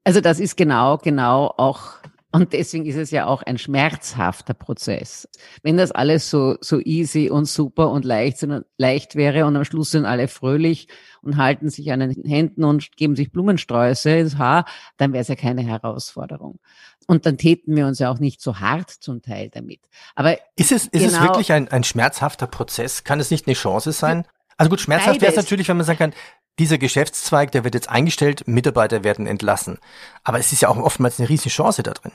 Also 0.04 0.20
das 0.20 0.40
ist 0.40 0.56
genau, 0.56 0.98
genau 0.98 1.54
auch 1.56 1.94
und 2.32 2.54
deswegen 2.54 2.86
ist 2.86 2.96
es 2.96 3.10
ja 3.10 3.26
auch 3.26 3.42
ein 3.42 3.58
schmerzhafter 3.58 4.54
Prozess. 4.54 5.28
Wenn 5.62 5.76
das 5.76 5.92
alles 5.92 6.30
so, 6.30 6.56
so 6.60 6.80
easy 6.80 7.28
und 7.28 7.44
super 7.44 7.90
und 7.90 8.06
leicht, 8.06 8.46
leicht 8.78 9.16
wäre 9.16 9.44
und 9.44 9.54
am 9.54 9.64
Schluss 9.64 9.90
sind 9.90 10.06
alle 10.06 10.28
fröhlich 10.28 10.88
und 11.20 11.36
halten 11.36 11.68
sich 11.68 11.92
an 11.92 12.00
den 12.00 12.24
Händen 12.24 12.64
und 12.64 12.96
geben 12.96 13.16
sich 13.16 13.32
Blumensträuße 13.32 14.10
ins 14.10 14.38
Haar, 14.38 14.64
dann 14.96 15.12
wäre 15.12 15.20
es 15.20 15.28
ja 15.28 15.36
keine 15.36 15.62
Herausforderung. 15.62 16.58
Und 17.06 17.26
dann 17.26 17.36
täten 17.36 17.76
wir 17.76 17.86
uns 17.86 17.98
ja 17.98 18.10
auch 18.10 18.18
nicht 18.18 18.40
so 18.40 18.60
hart 18.60 18.90
zum 18.90 19.20
Teil 19.20 19.50
damit. 19.50 19.80
Aber 20.14 20.38
ist 20.56 20.72
es, 20.72 20.86
ist 20.86 20.90
genau, 20.92 21.06
es 21.06 21.20
wirklich 21.20 21.52
ein, 21.52 21.68
ein 21.68 21.84
schmerzhafter 21.84 22.46
Prozess? 22.46 23.04
Kann 23.04 23.20
es 23.20 23.30
nicht 23.30 23.46
eine 23.46 23.54
Chance 23.54 23.92
sein? 23.92 24.24
Also 24.56 24.70
gut, 24.70 24.80
schmerzhaft 24.80 25.20
wäre 25.20 25.32
es 25.32 25.36
natürlich, 25.36 25.68
wenn 25.68 25.76
man 25.76 25.84
sagen 25.84 25.98
kann, 25.98 26.12
dieser 26.58 26.78
Geschäftszweig, 26.78 27.52
der 27.52 27.64
wird 27.64 27.74
jetzt 27.74 27.88
eingestellt, 27.88 28.46
Mitarbeiter 28.46 29.04
werden 29.04 29.26
entlassen. 29.26 29.78
Aber 30.22 30.38
es 30.38 30.52
ist 30.52 30.62
ja 30.62 30.68
auch 30.68 30.76
oftmals 30.76 31.18
eine 31.18 31.28
riesige 31.28 31.50
Chance 31.50 31.82
da 31.82 31.92
drin. 31.92 32.12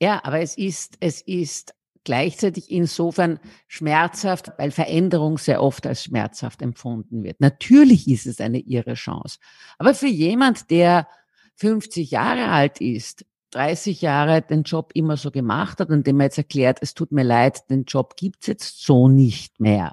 Ja, 0.00 0.24
aber 0.24 0.40
es 0.40 0.56
ist, 0.56 0.96
es 1.00 1.20
ist 1.20 1.74
gleichzeitig 2.04 2.70
insofern 2.70 3.38
schmerzhaft, 3.68 4.52
weil 4.58 4.70
Veränderung 4.70 5.38
sehr 5.38 5.62
oft 5.62 5.86
als 5.86 6.04
schmerzhaft 6.04 6.62
empfunden 6.62 7.22
wird. 7.22 7.40
Natürlich 7.40 8.08
ist 8.08 8.26
es 8.26 8.40
eine 8.40 8.58
irre 8.58 8.94
Chance. 8.94 9.38
Aber 9.78 9.94
für 9.94 10.08
jemand, 10.08 10.70
der 10.70 11.06
50 11.56 12.10
Jahre 12.10 12.48
alt 12.48 12.80
ist, 12.80 13.26
30 13.52 14.00
Jahre 14.00 14.42
den 14.42 14.62
Job 14.62 14.92
immer 14.94 15.16
so 15.16 15.30
gemacht 15.30 15.80
hat 15.80 15.90
und 15.90 16.06
dem 16.06 16.16
man 16.16 16.26
jetzt 16.26 16.38
erklärt, 16.38 16.78
es 16.80 16.94
tut 16.94 17.12
mir 17.12 17.24
leid, 17.24 17.68
den 17.68 17.84
Job 17.84 18.16
gibt's 18.16 18.46
jetzt 18.46 18.82
so 18.82 19.08
nicht 19.08 19.60
mehr 19.60 19.92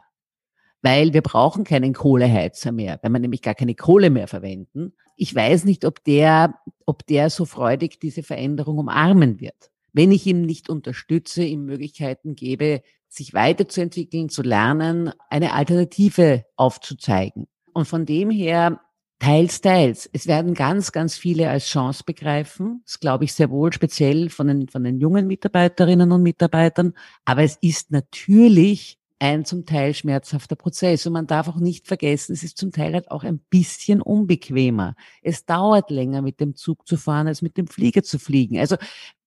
weil 0.81 1.13
wir 1.13 1.22
brauchen 1.22 1.63
keinen 1.63 1.93
Kohleheizer 1.93 2.72
mehr, 2.72 3.00
weil 3.01 3.12
wir 3.12 3.19
nämlich 3.19 3.41
gar 3.41 3.55
keine 3.55 3.75
Kohle 3.75 4.10
mehr 4.10 4.27
verwenden. 4.27 4.93
Ich 5.15 5.34
weiß 5.34 5.65
nicht, 5.65 5.86
ob 5.86 6.03
der, 6.03 6.55
ob 6.86 7.05
der 7.07 7.29
so 7.29 7.46
freudig 7.46 8.00
diese 8.00 8.24
Veränderung 8.24 8.77
umarmen 8.77 9.39
wird. 9.39 9.72
Wenn 9.93 10.12
ich 10.12 10.25
ihm 10.27 10.41
nicht 10.41 10.69
unterstütze, 10.69 11.43
ihm 11.43 11.65
Möglichkeiten 11.65 12.36
gebe, 12.36 12.81
sich 13.07 13.34
weiterzuentwickeln, 13.34 14.29
zu 14.29 14.43
lernen, 14.43 15.12
eine 15.29 15.53
Alternative 15.53 16.46
aufzuzeigen. 16.55 17.48
Und 17.74 17.88
von 17.88 18.05
dem 18.05 18.29
her 18.29 18.79
Teils, 19.19 19.62
teils. 19.62 20.07
Es 20.13 20.27
werden 20.27 20.53
ganz, 20.53 20.91
ganz 20.91 21.17
viele 21.17 21.50
als 21.50 21.65
Chance 21.65 22.03
begreifen. 22.05 22.81
Das 22.86 23.00
glaube 23.00 23.24
ich 23.24 23.34
sehr 23.34 23.50
wohl, 23.50 23.74
speziell 23.74 24.29
von 24.29 24.48
den, 24.48 24.67
von 24.67 24.84
den 24.84 25.00
jungen 25.00 25.25
Mitarbeiterinnen 25.25 26.12
und 26.12 26.22
Mitarbeitern. 26.22 26.93
Aber 27.25 27.41
es 27.41 27.57
ist 27.60 27.89
natürlich 27.91 29.00
ein 29.19 29.45
zum 29.45 29.65
Teil 29.65 29.93
schmerzhafter 29.93 30.55
Prozess. 30.55 31.05
Und 31.05 31.13
man 31.13 31.27
darf 31.27 31.47
auch 31.47 31.57
nicht 31.57 31.88
vergessen, 31.88 32.33
es 32.33 32.43
ist 32.43 32.57
zum 32.57 32.71
Teil 32.71 32.93
halt 32.93 33.12
auch 33.12 33.24
ein 33.24 33.39
bisschen 33.50 34.01
unbequemer. 34.01 34.95
Es 35.21 35.45
dauert 35.45 35.89
länger, 35.89 36.21
mit 36.21 36.39
dem 36.39 36.55
Zug 36.55 36.88
zu 36.88 36.97
fahren, 36.97 37.27
als 37.27 37.41
mit 37.41 37.57
dem 37.57 37.67
Flieger 37.67 38.03
zu 38.03 38.19
fliegen. 38.19 38.59
Also 38.59 38.77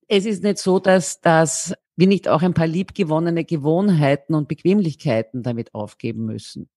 es 0.09 0.27
ist 0.27 0.43
nicht 0.43 0.59
so, 0.59 0.79
dass, 0.79 1.21
dass 1.21 1.75
wir 1.97 2.07
nicht 2.07 2.29
auch 2.29 2.43
ein 2.43 2.55
paar 2.55 2.67
liebgewonnene 2.67 3.45
Gewohnheiten 3.45 4.35
und 4.35 4.49
Bequemlichkeiten 4.49 5.43
damit 5.43 5.75
aufgeben 5.75 6.25
müssen. 6.25 6.69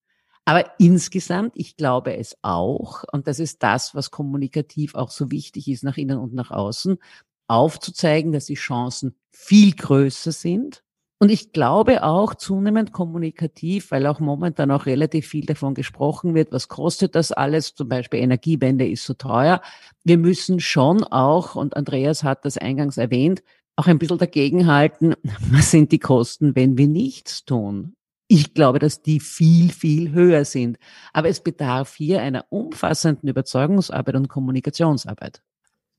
Aber 0.44 0.70
insgesamt, 0.78 1.52
ich 1.56 1.76
glaube 1.76 2.16
es 2.16 2.36
auch, 2.42 3.04
und 3.12 3.26
das 3.26 3.38
ist 3.38 3.62
das, 3.62 3.94
was 3.94 4.10
kommunikativ 4.10 4.94
auch 4.94 5.10
so 5.10 5.30
wichtig 5.30 5.68
ist 5.68 5.84
nach 5.84 5.96
innen 5.96 6.18
und 6.18 6.34
nach 6.34 6.50
außen, 6.50 6.98
aufzuzeigen, 7.46 8.32
dass 8.32 8.46
die 8.46 8.54
Chancen 8.54 9.16
viel 9.30 9.74
größer 9.74 10.32
sind 10.32 10.84
und 11.20 11.30
ich 11.30 11.52
glaube 11.52 12.02
auch 12.02 12.34
zunehmend 12.34 12.92
kommunikativ, 12.92 13.90
weil 13.90 14.06
auch 14.06 14.20
momentan 14.20 14.70
auch 14.70 14.86
relativ 14.86 15.28
viel 15.28 15.46
davon 15.46 15.74
gesprochen 15.74 16.34
wird, 16.34 16.52
was 16.52 16.68
kostet 16.68 17.14
das 17.14 17.32
alles? 17.32 17.74
Zum 17.74 17.88
Beispiel 17.88 18.20
Energiewende 18.20 18.86
ist 18.86 19.04
so 19.04 19.14
teuer. 19.14 19.62
Wir 20.02 20.18
müssen 20.18 20.60
schon 20.60 21.04
auch, 21.04 21.54
und 21.54 21.76
Andreas 21.76 22.24
hat 22.24 22.44
das 22.44 22.58
eingangs 22.58 22.98
erwähnt, 22.98 23.42
auch 23.76 23.86
ein 23.86 23.98
bisschen 23.98 24.18
dagegenhalten, 24.18 25.14
was 25.50 25.70
sind 25.70 25.92
die 25.92 25.98
Kosten, 25.98 26.56
wenn 26.56 26.76
wir 26.78 26.88
nichts 26.88 27.44
tun? 27.44 27.94
Ich 28.26 28.54
glaube, 28.54 28.78
dass 28.78 29.02
die 29.02 29.20
viel, 29.20 29.70
viel 29.70 30.12
höher 30.12 30.44
sind. 30.44 30.78
Aber 31.12 31.28
es 31.28 31.40
bedarf 31.40 31.94
hier 31.94 32.22
einer 32.22 32.46
umfassenden 32.48 33.28
Überzeugungsarbeit 33.28 34.16
und 34.16 34.28
Kommunikationsarbeit 34.28 35.42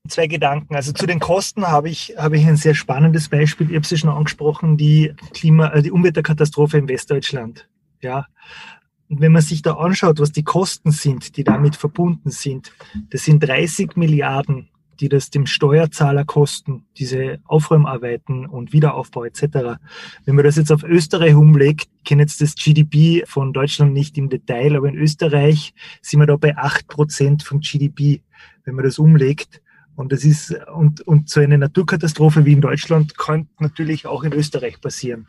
zwei 0.08 0.26
Gedanken. 0.26 0.74
Also 0.74 0.92
zu 0.92 1.06
den 1.06 1.20
Kosten 1.20 1.66
habe 1.66 1.88
ich, 1.88 2.14
habe 2.16 2.36
ich 2.36 2.46
ein 2.46 2.56
sehr 2.56 2.74
spannendes 2.74 3.28
Beispiel. 3.28 3.70
Ich 3.70 3.76
habe 3.76 3.86
sie 3.86 3.98
schon 3.98 4.10
angesprochen, 4.10 4.76
die 4.76 5.14
Klima, 5.32 5.68
äh, 5.68 5.82
die 5.82 5.90
Umweltkatastrophe 5.90 6.78
in 6.78 6.88
Westdeutschland. 6.88 7.68
Ja. 8.00 8.26
Und 9.08 9.20
wenn 9.20 9.32
man 9.32 9.42
sich 9.42 9.62
da 9.62 9.74
anschaut, 9.74 10.18
was 10.18 10.32
die 10.32 10.42
Kosten 10.42 10.90
sind, 10.90 11.36
die 11.36 11.44
damit 11.44 11.76
verbunden 11.76 12.30
sind, 12.30 12.72
das 13.10 13.24
sind 13.24 13.40
30 13.40 13.96
Milliarden, 13.96 14.68
die 15.00 15.08
das 15.08 15.30
dem 15.30 15.46
Steuerzahler 15.46 16.24
kosten, 16.24 16.86
diese 16.96 17.38
Aufräumarbeiten 17.44 18.46
und 18.46 18.72
Wiederaufbau 18.72 19.24
etc. 19.24 19.78
Wenn 20.24 20.34
man 20.34 20.44
das 20.44 20.56
jetzt 20.56 20.72
auf 20.72 20.82
Österreich 20.82 21.34
umlegt, 21.34 21.88
ich 21.98 22.04
kenne 22.04 22.22
jetzt 22.22 22.40
das 22.40 22.54
GDP 22.54 23.24
von 23.26 23.52
Deutschland 23.52 23.92
nicht 23.92 24.16
im 24.18 24.28
Detail, 24.28 24.76
aber 24.76 24.88
in 24.88 24.96
Österreich 24.96 25.74
sind 26.00 26.20
wir 26.20 26.26
da 26.26 26.36
bei 26.36 26.56
acht 26.56 26.88
Prozent 26.88 27.42
vom 27.42 27.60
GDP, 27.60 28.22
wenn 28.64 28.74
man 28.74 28.84
das 28.84 28.98
umlegt. 28.98 29.60
Und 29.96 30.12
das 30.12 30.24
ist, 30.24 30.54
und, 30.74 31.00
und 31.00 31.28
so 31.28 31.40
eine 31.40 31.58
Naturkatastrophe 31.58 32.44
wie 32.44 32.52
in 32.52 32.60
Deutschland 32.60 33.16
könnte 33.16 33.50
natürlich 33.58 34.06
auch 34.06 34.22
in 34.22 34.32
Österreich 34.32 34.80
passieren. 34.80 35.26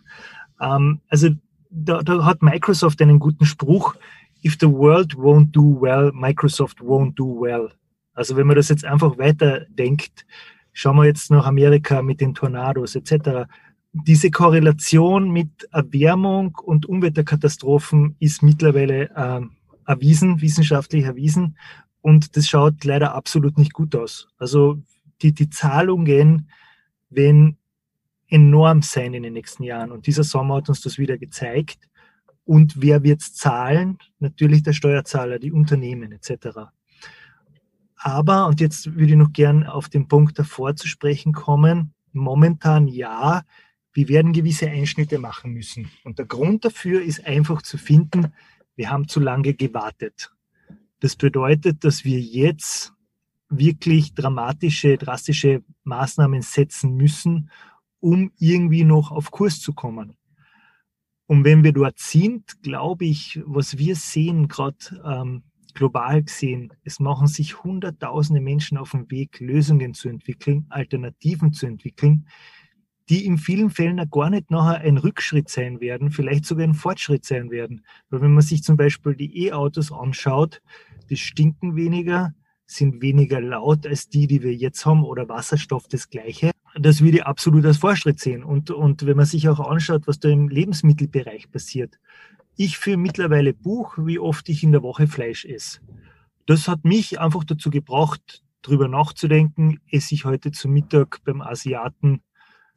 Ähm, 0.61 0.99
also 1.09 1.29
da, 1.69 2.03
da 2.03 2.25
hat 2.25 2.41
Microsoft 2.41 3.01
einen 3.01 3.19
guten 3.19 3.45
Spruch. 3.45 3.95
If 4.43 4.57
the 4.59 4.67
world 4.67 5.13
won't 5.13 5.51
do 5.51 5.81
well, 5.81 6.11
Microsoft 6.13 6.79
won't 6.79 7.15
do 7.15 7.41
well. 7.41 7.69
Also 8.13 8.35
wenn 8.35 8.47
man 8.47 8.55
das 8.55 8.69
jetzt 8.69 8.85
einfach 8.85 9.17
weiterdenkt, 9.17 10.25
schauen 10.73 10.97
wir 10.97 11.05
jetzt 11.05 11.31
nach 11.31 11.45
Amerika 11.45 12.01
mit 12.01 12.19
den 12.19 12.33
Tornados 12.33 12.95
etc. 12.95 13.49
Diese 13.93 14.29
Korrelation 14.31 15.31
mit 15.31 15.67
Erwärmung 15.71 16.55
und 16.55 16.85
Umweltkatastrophen 16.85 18.15
ist 18.19 18.43
mittlerweile 18.43 19.09
ähm, 19.15 19.51
erwiesen, 19.85 20.41
wissenschaftlich 20.41 21.05
erwiesen. 21.05 21.57
Und 22.07 22.37
das 22.37 22.47
schaut 22.47 22.85
leider 22.85 23.15
absolut 23.15 23.57
nicht 23.57 23.73
gut 23.73 23.93
aus. 23.93 24.29
Also 24.37 24.81
die, 25.21 25.33
die 25.33 25.49
Zahlungen 25.49 26.49
werden 27.09 27.57
enorm 28.29 28.81
sein 28.81 29.13
in 29.13 29.23
den 29.23 29.33
nächsten 29.33 29.63
Jahren. 29.63 29.91
Und 29.91 30.07
dieser 30.07 30.23
Sommer 30.23 30.55
hat 30.55 30.69
uns 30.69 30.79
das 30.79 30.97
wieder 30.97 31.17
gezeigt. 31.17 31.89
Und 32.45 32.81
wer 32.81 33.03
wird 33.03 33.19
es 33.19 33.33
zahlen? 33.33 33.97
Natürlich 34.19 34.63
der 34.63 34.71
Steuerzahler, 34.71 35.37
die 35.37 35.51
Unternehmen 35.51 36.13
etc. 36.13 36.69
Aber, 37.97 38.47
und 38.47 38.61
jetzt 38.61 38.95
würde 38.95 39.11
ich 39.11 39.17
noch 39.17 39.33
gern 39.33 39.65
auf 39.65 39.89
den 39.89 40.07
Punkt 40.07 40.39
davor 40.39 40.77
zu 40.77 40.87
sprechen 40.87 41.33
kommen, 41.33 41.93
momentan 42.13 42.87
ja, 42.87 43.43
wir 43.91 44.07
werden 44.07 44.31
gewisse 44.31 44.69
Einschnitte 44.69 45.19
machen 45.19 45.51
müssen. 45.51 45.91
Und 46.05 46.19
der 46.19 46.25
Grund 46.25 46.63
dafür 46.63 47.01
ist 47.01 47.25
einfach 47.25 47.63
zu 47.63 47.77
finden, 47.77 48.31
wir 48.77 48.91
haben 48.91 49.09
zu 49.09 49.19
lange 49.19 49.55
gewartet. 49.55 50.31
Das 50.99 51.15
bedeutet, 51.15 51.83
dass 51.83 52.05
wir 52.05 52.19
jetzt 52.19 52.93
wirklich 53.49 54.13
dramatische, 54.13 54.97
drastische 54.97 55.63
Maßnahmen 55.83 56.41
setzen 56.41 56.95
müssen, 56.95 57.49
um 57.99 58.31
irgendwie 58.39 58.83
noch 58.83 59.11
auf 59.11 59.31
Kurs 59.31 59.59
zu 59.59 59.73
kommen. 59.73 60.17
Und 61.27 61.43
wenn 61.43 61.63
wir 61.63 61.73
dort 61.73 61.99
sind, 61.99 62.61
glaube 62.63 63.05
ich, 63.05 63.41
was 63.45 63.77
wir 63.77 63.95
sehen, 63.95 64.47
gerade 64.47 64.77
ähm, 65.05 65.43
global 65.73 66.23
gesehen, 66.23 66.73
es 66.83 66.99
machen 66.99 67.27
sich 67.27 67.63
Hunderttausende 67.63 68.41
Menschen 68.41 68.77
auf 68.77 68.91
den 68.91 69.11
Weg, 69.11 69.39
Lösungen 69.39 69.93
zu 69.93 70.09
entwickeln, 70.09 70.65
Alternativen 70.69 71.53
zu 71.53 71.67
entwickeln, 71.67 72.27
die 73.09 73.25
in 73.25 73.37
vielen 73.37 73.69
Fällen 73.69 74.09
gar 74.09 74.29
nicht 74.29 74.51
nachher 74.51 74.79
ein 74.81 74.97
Rückschritt 74.97 75.49
sein 75.49 75.79
werden, 75.79 76.11
vielleicht 76.11 76.45
sogar 76.45 76.65
ein 76.65 76.73
Fortschritt 76.73 77.25
sein 77.25 77.51
werden. 77.51 77.85
Weil 78.09 78.21
wenn 78.21 78.33
man 78.33 78.41
sich 78.41 78.63
zum 78.63 78.75
Beispiel 78.75 79.15
die 79.15 79.45
E-Autos 79.45 79.91
anschaut, 79.91 80.61
die 81.09 81.17
stinken 81.17 81.75
weniger, 81.75 82.33
sind 82.65 83.01
weniger 83.01 83.39
laut 83.39 83.87
als 83.87 84.09
die, 84.09 84.27
die 84.27 84.43
wir 84.43 84.53
jetzt 84.53 84.85
haben, 84.85 85.03
oder 85.03 85.29
Wasserstoff 85.29 85.87
das 85.87 86.09
gleiche. 86.09 86.51
Das 86.79 87.01
würde 87.01 87.17
ich 87.17 87.25
absolut 87.25 87.65
als 87.65 87.77
Fortschritt 87.77 88.19
sehen. 88.19 88.43
Und, 88.43 88.69
und 88.71 89.05
wenn 89.05 89.17
man 89.17 89.25
sich 89.25 89.49
auch 89.49 89.59
anschaut, 89.59 90.05
was 90.05 90.19
da 90.19 90.29
im 90.29 90.49
Lebensmittelbereich 90.49 91.49
passiert. 91.49 91.97
Ich 92.55 92.77
führe 92.77 92.97
mittlerweile 92.97 93.53
Buch, 93.53 93.97
wie 93.97 94.19
oft 94.19 94.49
ich 94.49 94.63
in 94.63 94.71
der 94.71 94.83
Woche 94.83 95.07
Fleisch 95.07 95.45
esse. 95.45 95.79
Das 96.45 96.67
hat 96.67 96.83
mich 96.83 97.19
einfach 97.19 97.43
dazu 97.43 97.69
gebracht, 97.69 98.43
darüber 98.61 98.87
nachzudenken, 98.87 99.79
esse 99.89 100.15
ich 100.15 100.25
heute 100.25 100.51
zum 100.51 100.71
Mittag 100.71 101.23
beim 101.23 101.41
Asiaten 101.41 102.21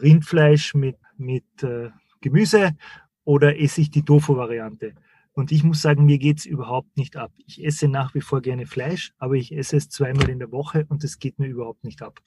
Rindfleisch 0.01 0.75
mit, 0.75 0.97
mit 1.17 1.45
äh, 1.63 1.91
Gemüse 2.21 2.77
oder 3.25 3.59
esse 3.59 3.81
ich 3.81 3.91
die 3.91 4.05
Tofu-Variante? 4.05 4.95
Und 5.33 5.53
ich 5.53 5.63
muss 5.63 5.81
sagen, 5.81 6.05
mir 6.05 6.19
geht's 6.19 6.45
überhaupt 6.45 6.97
nicht 6.97 7.17
ab. 7.17 7.33
Ich 7.47 7.65
esse 7.65 7.89
nach 7.89 8.15
wie 8.15 8.21
vor 8.21 8.41
gerne 8.41 8.67
Fleisch, 8.67 9.13
aber 9.19 9.35
ich 9.35 9.57
esse 9.57 9.77
es 9.77 9.89
zweimal 9.89 10.29
in 10.29 10.39
der 10.39 10.51
Woche 10.51 10.87
und 10.89 11.05
es 11.05 11.19
geht 11.19 11.39
mir 11.39 11.47
überhaupt 11.47 11.85
nicht 11.85 12.03
ab. 12.03 12.21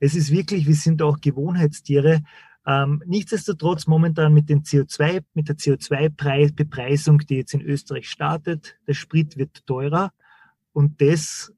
Es 0.00 0.14
ist 0.14 0.30
wirklich, 0.30 0.66
wir 0.66 0.74
sind 0.74 1.02
auch 1.02 1.20
Gewohnheitstiere. 1.20 2.22
Ähm, 2.66 3.02
nichtsdestotrotz 3.06 3.86
momentan 3.86 4.32
mit 4.32 4.48
dem 4.48 4.62
CO2, 4.62 5.22
mit 5.34 5.48
der 5.48 5.56
CO2-Bepreisung, 5.56 7.18
die 7.18 7.36
jetzt 7.36 7.54
in 7.54 7.62
Österreich 7.62 8.08
startet, 8.08 8.78
der 8.86 8.94
Sprit 8.94 9.36
wird 9.36 9.66
teurer 9.66 10.12
und 10.72 11.00
das 11.00 11.52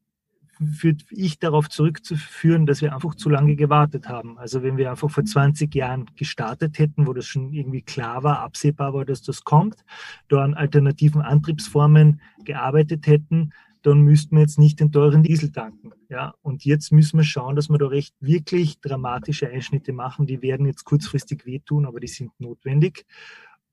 führt 0.67 1.05
ich 1.11 1.39
darauf 1.39 1.69
zurückzuführen, 1.69 2.67
dass 2.67 2.83
wir 2.83 2.95
einfach 2.95 3.15
zu 3.15 3.29
lange 3.29 3.57
gewartet 3.57 4.09
haben. 4.09 4.39
Also 4.39 4.63
wenn 4.63 4.77
wir 4.77 4.91
einfach 4.91 5.11
vor 5.11 5.25
20 5.25 5.75
Jahren 5.75 6.07
gestartet 6.17 6.79
hätten, 6.79 7.07
wo 7.07 7.13
das 7.13 7.27
schon 7.27 7.53
irgendwie 7.53 7.83
klar 7.83 8.23
war, 8.23 8.41
absehbar 8.41 8.93
war, 8.93 9.05
dass 9.05 9.23
das 9.23 9.45
kommt, 9.45 9.85
da 10.29 10.43
an 10.45 10.55
alternativen 10.55 11.23
Antriebsformen 11.23 12.21
gearbeitet 12.45 13.07
hätten, 13.07 13.53
dann 13.83 14.01
müssten 14.01 14.37
wir 14.37 14.43
jetzt 14.43 14.59
nicht 14.59 14.81
den 14.81 14.93
teuren 14.93 15.23
Diesel 15.23 15.53
tanken. 15.53 15.93
Ja, 16.09 16.35
und 16.43 16.65
jetzt 16.65 16.93
müssen 16.93 17.19
wir 17.19 17.25
schauen, 17.25 17.57
dass 17.57 17.71
wir 17.71 17.79
da 17.79 17.87
recht 17.87 18.15
wirklich 18.21 18.81
dramatische 18.81 19.49
Einschnitte 19.49 19.93
machen. 19.93 20.27
Die 20.27 20.43
werden 20.43 20.67
jetzt 20.67 20.85
kurzfristig 20.85 21.47
wehtun, 21.47 21.87
aber 21.87 22.01
die 22.01 22.09
sind 22.09 22.33
notwendig. 22.39 23.07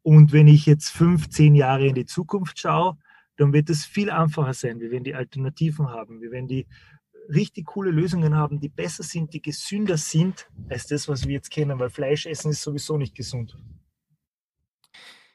Und 0.03 0.31
wenn 0.31 0.47
ich 0.47 0.65
jetzt 0.65 0.89
fünf, 0.89 1.29
zehn 1.29 1.55
Jahre 1.55 1.87
in 1.87 1.95
die 1.95 2.05
Zukunft 2.05 2.59
schaue, 2.59 2.97
dann 3.37 3.53
wird 3.53 3.69
es 3.69 3.85
viel 3.85 4.09
einfacher 4.09 4.53
sein. 4.53 4.79
Wir 4.79 4.91
werden 4.91 5.03
die 5.03 5.15
Alternativen 5.15 5.89
haben. 5.89 6.21
Wir 6.21 6.31
werden 6.31 6.47
die 6.47 6.67
richtig 7.29 7.67
coole 7.67 7.91
Lösungen 7.91 8.35
haben, 8.35 8.59
die 8.59 8.69
besser 8.69 9.03
sind, 9.03 9.33
die 9.33 9.41
gesünder 9.41 9.97
sind 9.97 10.49
als 10.69 10.87
das, 10.87 11.07
was 11.07 11.25
wir 11.25 11.33
jetzt 11.33 11.51
kennen, 11.51 11.79
weil 11.79 11.89
Fleisch 11.89 12.25
essen 12.25 12.51
ist 12.51 12.61
sowieso 12.61 12.97
nicht 12.97 13.15
gesund. 13.15 13.57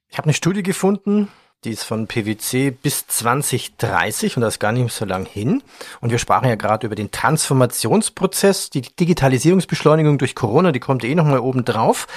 Ich 0.09 0.19
habe 0.19 0.27
eine 0.27 0.35
Studie 0.35 0.63
gefunden, 0.63 1.29
die 1.65 1.71
ist 1.71 1.85
von 1.85 2.09
PwC 2.09 2.73
bis 2.73 3.07
2030 3.07 4.37
und 4.37 4.41
das 4.43 4.55
ist 4.55 4.59
gar 4.59 4.73
nicht 4.73 4.93
so 4.93 5.05
lang 5.05 5.27
hin. 5.27 5.63
Und 6.01 6.11
wir 6.11 6.19
sprachen 6.19 6.49
ja 6.49 6.57
gerade 6.57 6.87
über 6.87 6.97
den 6.97 7.13
Transformationsprozess, 7.13 8.71
die 8.71 8.83
Digitalisierungsbeschleunigung 8.83 10.19
durch 10.19 10.35
Corona, 10.35 10.73
die 10.73 10.81
kommt 10.81 11.05
eh 11.05 11.15
nochmal 11.15 11.39
oben 11.39 11.65
drauf. 11.65 12.09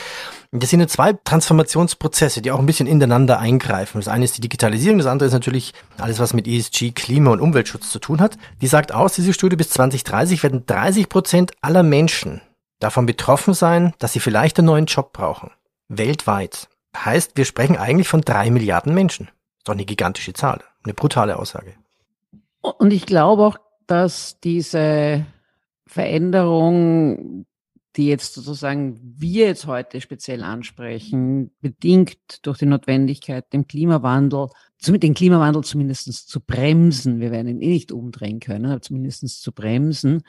Das 0.52 0.72
sind 0.72 0.80
ja 0.80 0.88
zwei 0.88 1.14
Transformationsprozesse, 1.14 2.42
die 2.42 2.52
auch 2.52 2.60
ein 2.60 2.66
bisschen 2.66 2.88
ineinander 2.88 3.40
eingreifen. 3.40 4.00
Das 4.00 4.08
eine 4.08 4.26
ist 4.26 4.38
die 4.38 4.42
Digitalisierung, 4.42 4.98
das 4.98 5.08
andere 5.08 5.28
ist 5.28 5.34
natürlich 5.34 5.74
alles, 5.98 6.18
was 6.18 6.34
mit 6.34 6.48
ESG, 6.48 6.92
Klima 6.92 7.32
und 7.32 7.42
Umweltschutz 7.42 7.92
zu 7.92 8.00
tun 8.00 8.22
hat. 8.22 8.38
Die 8.62 8.68
sagt 8.68 8.94
aus, 8.94 9.14
diese 9.14 9.34
Studie 9.34 9.58
bis 9.58 9.70
2030 9.70 10.42
werden 10.42 10.66
30 10.66 11.08
Prozent 11.08 11.52
aller 11.62 11.84
Menschen 11.84 12.42
davon 12.80 13.06
betroffen 13.06 13.54
sein, 13.54 13.94
dass 14.00 14.14
sie 14.14 14.20
vielleicht 14.20 14.58
einen 14.58 14.68
neuen 14.68 14.86
Job 14.86 15.14
brauchen. 15.14 15.52
Weltweit. 15.88 16.68
Heißt, 16.96 17.34
wir 17.36 17.46
sprechen 17.46 17.78
eigentlich 17.78 18.08
von 18.08 18.22
drei 18.22 18.50
Milliarden 18.50 18.94
Menschen. 18.94 19.30
Doch 19.66 19.74
eine 19.74 19.86
gigantische 19.86 20.34
Zahl. 20.34 20.64
Eine 20.84 20.94
brutale 20.94 21.38
Aussage. 21.38 21.74
Und 22.62 22.94
ich 22.94 23.06
glaube 23.06 23.44
auch, 23.44 23.58
dass 23.88 24.40
diese 24.40 25.26
Veränderung, 25.86 27.46
die 27.96 28.08
jetzt 28.08 28.34
sozusagen 28.34 29.00
wir 29.02 29.48
jetzt 29.48 29.68
heute 29.68 30.02
speziell 30.02 30.44
ansprechen, 30.44 31.52
bedingt 31.62 32.46
durch 32.46 32.60
die 32.60 32.66
Notwendigkeit, 32.66 33.52
dem 33.54 33.68
Klimawandel, 33.68 34.48
den 34.86 35.14
Klimawandel 35.14 35.64
zumindest 35.64 36.30
zu 36.30 36.42
bremsen. 36.42 37.20
Wir 37.20 37.32
werden 37.32 37.48
ihn 37.48 37.62
eh 37.62 37.70
nicht 37.70 37.92
umdrehen 37.92 38.40
können, 38.40 38.66
aber 38.66 38.82
zumindest 38.82 39.42
zu 39.42 39.52
bremsen. 39.52 40.24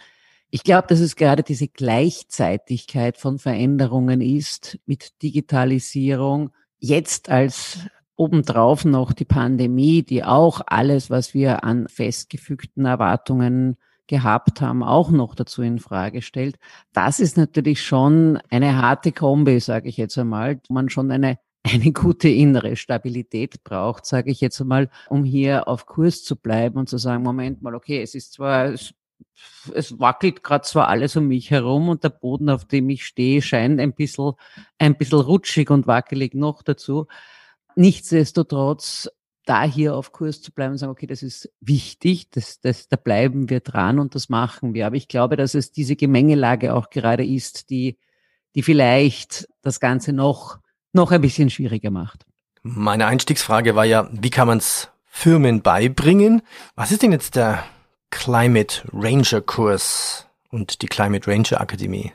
Ich 0.50 0.62
glaube, 0.62 0.86
dass 0.88 1.00
es 1.00 1.16
gerade 1.16 1.42
diese 1.42 1.68
Gleichzeitigkeit 1.68 3.18
von 3.18 3.38
Veränderungen 3.38 4.20
ist 4.20 4.78
mit 4.86 5.20
Digitalisierung, 5.22 6.50
jetzt 6.78 7.28
als 7.28 7.80
obendrauf 8.16 8.84
noch 8.84 9.12
die 9.12 9.24
Pandemie, 9.24 10.02
die 10.02 10.24
auch 10.24 10.62
alles, 10.66 11.10
was 11.10 11.34
wir 11.34 11.64
an 11.64 11.88
festgefügten 11.88 12.86
Erwartungen 12.86 13.76
gehabt 14.06 14.60
haben, 14.60 14.82
auch 14.82 15.10
noch 15.10 15.34
dazu 15.34 15.62
in 15.62 15.78
Frage 15.78 16.22
stellt. 16.22 16.56
Das 16.92 17.20
ist 17.20 17.36
natürlich 17.36 17.82
schon 17.82 18.38
eine 18.50 18.80
harte 18.80 19.12
Kombi, 19.12 19.60
sage 19.60 19.88
ich 19.88 19.96
jetzt 19.96 20.16
einmal, 20.16 20.60
wo 20.68 20.74
man 20.74 20.88
schon 20.88 21.10
eine 21.10 21.38
eine 21.66 21.92
gute 21.92 22.28
innere 22.28 22.76
Stabilität 22.76 23.64
braucht, 23.64 24.06
sage 24.06 24.30
ich 24.30 24.40
jetzt 24.40 24.60
einmal, 24.60 24.88
um 25.08 25.24
hier 25.24 25.66
auf 25.66 25.86
Kurs 25.86 26.22
zu 26.22 26.36
bleiben 26.36 26.78
und 26.78 26.88
zu 26.88 26.96
sagen, 26.96 27.24
Moment 27.24 27.60
mal, 27.60 27.74
okay, 27.74 28.00
es 28.02 28.14
ist 28.14 28.34
zwar 28.34 28.72
es 29.74 29.98
wackelt 29.98 30.42
gerade 30.42 30.64
zwar 30.64 30.88
alles 30.88 31.16
um 31.16 31.28
mich 31.28 31.50
herum 31.50 31.88
und 31.88 32.04
der 32.04 32.10
Boden, 32.10 32.48
auf 32.48 32.64
dem 32.64 32.88
ich 32.88 33.04
stehe, 33.04 33.42
scheint 33.42 33.80
ein 33.80 33.94
bisschen, 33.94 34.32
ein 34.78 34.96
bisschen 34.96 35.20
rutschig 35.20 35.70
und 35.70 35.86
wackelig 35.86 36.34
noch 36.34 36.62
dazu. 36.62 37.06
Nichtsdestotrotz, 37.76 39.08
da 39.44 39.62
hier 39.62 39.94
auf 39.94 40.12
Kurs 40.12 40.42
zu 40.42 40.50
bleiben 40.50 40.72
und 40.72 40.78
sagen, 40.78 40.90
okay, 40.90 41.06
das 41.06 41.22
ist 41.22 41.48
wichtig, 41.60 42.30
das, 42.30 42.60
das, 42.60 42.88
da 42.88 42.96
bleiben 42.96 43.48
wir 43.48 43.60
dran 43.60 44.00
und 44.00 44.14
das 44.14 44.28
machen 44.28 44.74
wir. 44.74 44.86
Aber 44.86 44.96
ich 44.96 45.08
glaube, 45.08 45.36
dass 45.36 45.54
es 45.54 45.70
diese 45.70 45.94
Gemengelage 45.94 46.74
auch 46.74 46.90
gerade 46.90 47.24
ist, 47.24 47.70
die, 47.70 47.96
die 48.56 48.62
vielleicht 48.62 49.48
das 49.62 49.78
Ganze 49.78 50.12
noch, 50.12 50.58
noch 50.92 51.12
ein 51.12 51.20
bisschen 51.20 51.48
schwieriger 51.48 51.90
macht. 51.90 52.26
Meine 52.62 53.06
Einstiegsfrage 53.06 53.76
war 53.76 53.84
ja, 53.84 54.08
wie 54.10 54.30
kann 54.30 54.48
man 54.48 54.58
es 54.58 54.88
Firmen 55.04 55.62
beibringen? 55.62 56.42
Was 56.74 56.90
ist 56.90 57.02
denn 57.02 57.12
jetzt 57.12 57.36
der 57.36 57.62
Climate 58.10 58.82
Ranger 58.92 59.42
Kurs 59.42 60.26
und 60.50 60.82
die 60.82 60.86
Climate 60.86 61.30
Ranger 61.30 61.60
Akademie? 61.60 62.12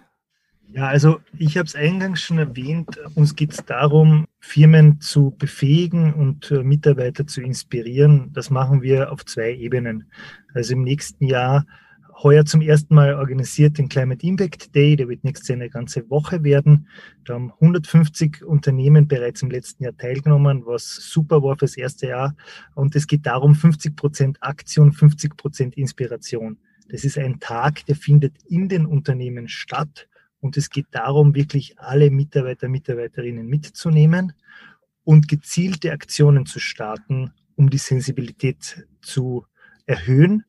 Ja, 0.73 0.88
also 0.88 1.19
ich 1.38 1.57
habe 1.57 1.67
es 1.67 1.75
eingangs 1.75 2.21
schon 2.21 2.38
erwähnt, 2.38 2.97
uns 3.15 3.36
geht 3.36 3.51
es 3.51 3.65
darum, 3.65 4.25
Firmen 4.39 5.01
zu 5.01 5.36
befähigen 5.38 6.13
und 6.13 6.49
äh, 6.49 6.63
Mitarbeiter 6.63 7.27
zu 7.27 7.41
inspirieren. 7.41 8.31
Das 8.34 8.49
machen 8.49 8.81
wir 8.81 9.12
auf 9.12 9.25
zwei 9.25 9.53
Ebenen. 9.53 10.10
Also 10.53 10.73
im 10.73 10.84
nächsten 10.84 11.25
Jahr 11.25 11.65
heuer 12.23 12.45
zum 12.45 12.62
ersten 12.62 12.95
Mal 12.95 13.15
organisiert 13.15 13.77
den 13.77 13.89
Climate 13.89 14.25
Impact 14.25 14.73
Day. 14.73 14.95
Der 14.95 15.10
wird 15.10 15.25
nächstes 15.25 15.49
Jahr 15.49 15.57
eine 15.57 15.69
ganze 15.69 16.10
Woche 16.10 16.43
werden. 16.43 16.88
Da 17.25 17.34
haben 17.34 17.51
150 17.60 18.45
Unternehmen 18.45 19.07
bereits 19.10 19.41
im 19.41 19.51
letzten 19.51 19.84
Jahr 19.84 19.97
teilgenommen, 19.97 20.65
was 20.65 20.95
super 20.95 21.43
war 21.43 21.57
fürs 21.57 21.75
erste 21.75 22.07
Jahr. 22.07 22.36
Und 22.75 22.95
es 22.95 23.07
geht 23.07 23.25
darum, 23.25 23.55
50 23.55 23.95
Prozent 23.95 24.38
Aktion, 24.41 24.93
50 24.93 25.36
Prozent 25.36 25.75
Inspiration. 25.75 26.57
Das 26.89 27.03
ist 27.03 27.17
ein 27.17 27.39
Tag, 27.39 27.86
der 27.88 27.95
findet 27.95 28.36
in 28.47 28.69
den 28.69 28.86
Unternehmen 28.86 29.47
statt. 29.47 30.07
Und 30.41 30.58
es 30.58 30.69
geht 30.69 30.88
darum, 30.91 31.36
wirklich 31.36 31.80
alle 31.80 32.12
Mitarbeiter, 32.12 32.67
Mitarbeiterinnen 32.67 33.47
mitzunehmen 33.47 34.34
und 35.04 35.27
gezielte 35.27 35.91
Aktionen 35.91 36.45
zu 36.45 36.60
starten, 36.60 37.32
um 37.56 37.69
die 37.69 37.77
Sensibilität 37.77 38.86
zu 39.01 39.45
erhöhen 39.86 40.43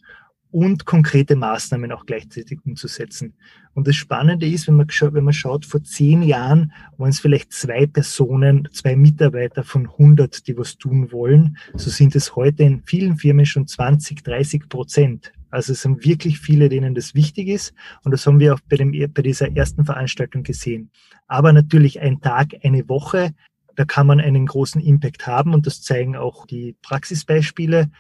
und 0.51 0.85
konkrete 0.85 1.35
Maßnahmen 1.35 1.93
auch 1.93 2.05
gleichzeitig 2.05 2.61
umzusetzen. 2.65 3.35
Und 3.75 3.89
das 3.89 3.97
Spannende 3.97 4.47
ist, 4.47 4.69
wenn 4.69 4.77
man, 4.77 4.87
wenn 4.89 5.25
man 5.25 5.33
schaut, 5.33 5.65
vor 5.65 5.83
zehn 5.83 6.23
Jahren 6.23 6.73
waren 6.99 7.09
es 7.09 7.21
vielleicht 7.21 7.53
zwei 7.53 7.87
Personen, 7.87 8.69
zwei 8.73 8.95
Mitarbeiter 8.95 9.65
von 9.65 9.89
100, 9.89 10.47
die 10.47 10.57
was 10.57 10.77
tun 10.77 11.11
wollen. 11.11 11.57
So 11.75 11.89
sind 11.89 12.15
es 12.15 12.37
heute 12.37 12.65
in 12.65 12.83
vielen 12.83 13.17
Firmen 13.17 13.47
schon 13.47 13.67
20, 13.67 14.23
30 14.23 14.69
Prozent. 14.69 15.33
Also 15.53 15.73
es 15.73 15.83
sind 15.83 16.05
wirklich 16.05 16.41
viele, 16.41 16.69
denen 16.69 16.95
das 16.95 17.15
wichtig 17.15 17.49
ist. 17.49 17.75
Und 18.03 18.13
das 18.13 18.27
haben 18.27 18.41
wir 18.41 18.55
auch 18.55 18.61
bei, 18.69 18.77
dem, 18.77 18.93
bei 19.13 19.23
dieser 19.23 19.55
ersten 19.55 19.85
Veranstaltung 19.85 20.43
gesehen. 20.43 20.91
Aber 21.29 21.53
natürlich 21.53 22.01
ein 22.01 22.21
Tag, 22.21 22.55
eine 22.65 22.89
Woche, 22.89 23.35
da 23.77 23.85
kann 23.85 24.07
man 24.07 24.21
einen 24.21 24.47
großen 24.47 24.81
Impact 24.81 25.27
haben 25.27 25.55
und 25.55 25.67
das 25.67 25.83
zeigen 25.83 26.17
auch 26.17 26.47
die 26.47 26.77
Praxisbeispiele. 26.83 27.91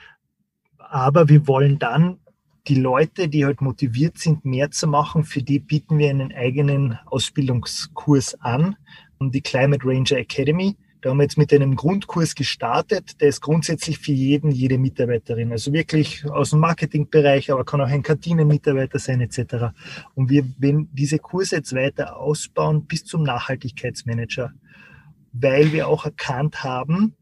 Aber 0.78 1.28
wir 1.28 1.46
wollen 1.46 1.78
dann 1.78 2.18
die 2.68 2.76
Leute, 2.76 3.28
die 3.28 3.44
halt 3.44 3.60
motiviert 3.60 4.18
sind, 4.18 4.44
mehr 4.44 4.70
zu 4.70 4.86
machen, 4.86 5.24
für 5.24 5.42
die 5.42 5.58
bieten 5.58 5.98
wir 5.98 6.10
einen 6.10 6.32
eigenen 6.32 6.98
Ausbildungskurs 7.06 8.40
an, 8.40 8.76
die 9.20 9.40
Climate 9.40 9.84
Ranger 9.84 10.18
Academy. 10.18 10.76
Da 11.02 11.10
haben 11.10 11.16
wir 11.16 11.24
jetzt 11.24 11.36
mit 11.36 11.52
einem 11.52 11.74
Grundkurs 11.74 12.36
gestartet, 12.36 13.20
der 13.20 13.28
ist 13.28 13.40
grundsätzlich 13.40 13.98
für 13.98 14.12
jeden, 14.12 14.52
jede 14.52 14.78
Mitarbeiterin. 14.78 15.50
Also 15.50 15.72
wirklich 15.72 16.24
aus 16.30 16.50
dem 16.50 16.60
Marketingbereich, 16.60 17.50
aber 17.50 17.64
kann 17.64 17.80
auch 17.80 17.88
ein 17.88 18.04
Kantinenmitarbeiter 18.04 19.00
sein 19.00 19.20
etc. 19.20 19.74
Und 20.14 20.30
wir 20.30 20.44
werden 20.58 20.88
diese 20.92 21.18
Kurse 21.18 21.56
jetzt 21.56 21.74
weiter 21.74 22.16
ausbauen 22.16 22.86
bis 22.86 23.04
zum 23.04 23.24
Nachhaltigkeitsmanager, 23.24 24.52
weil 25.32 25.72
wir 25.72 25.88
auch 25.88 26.04
erkannt 26.04 26.62
haben, 26.62 27.16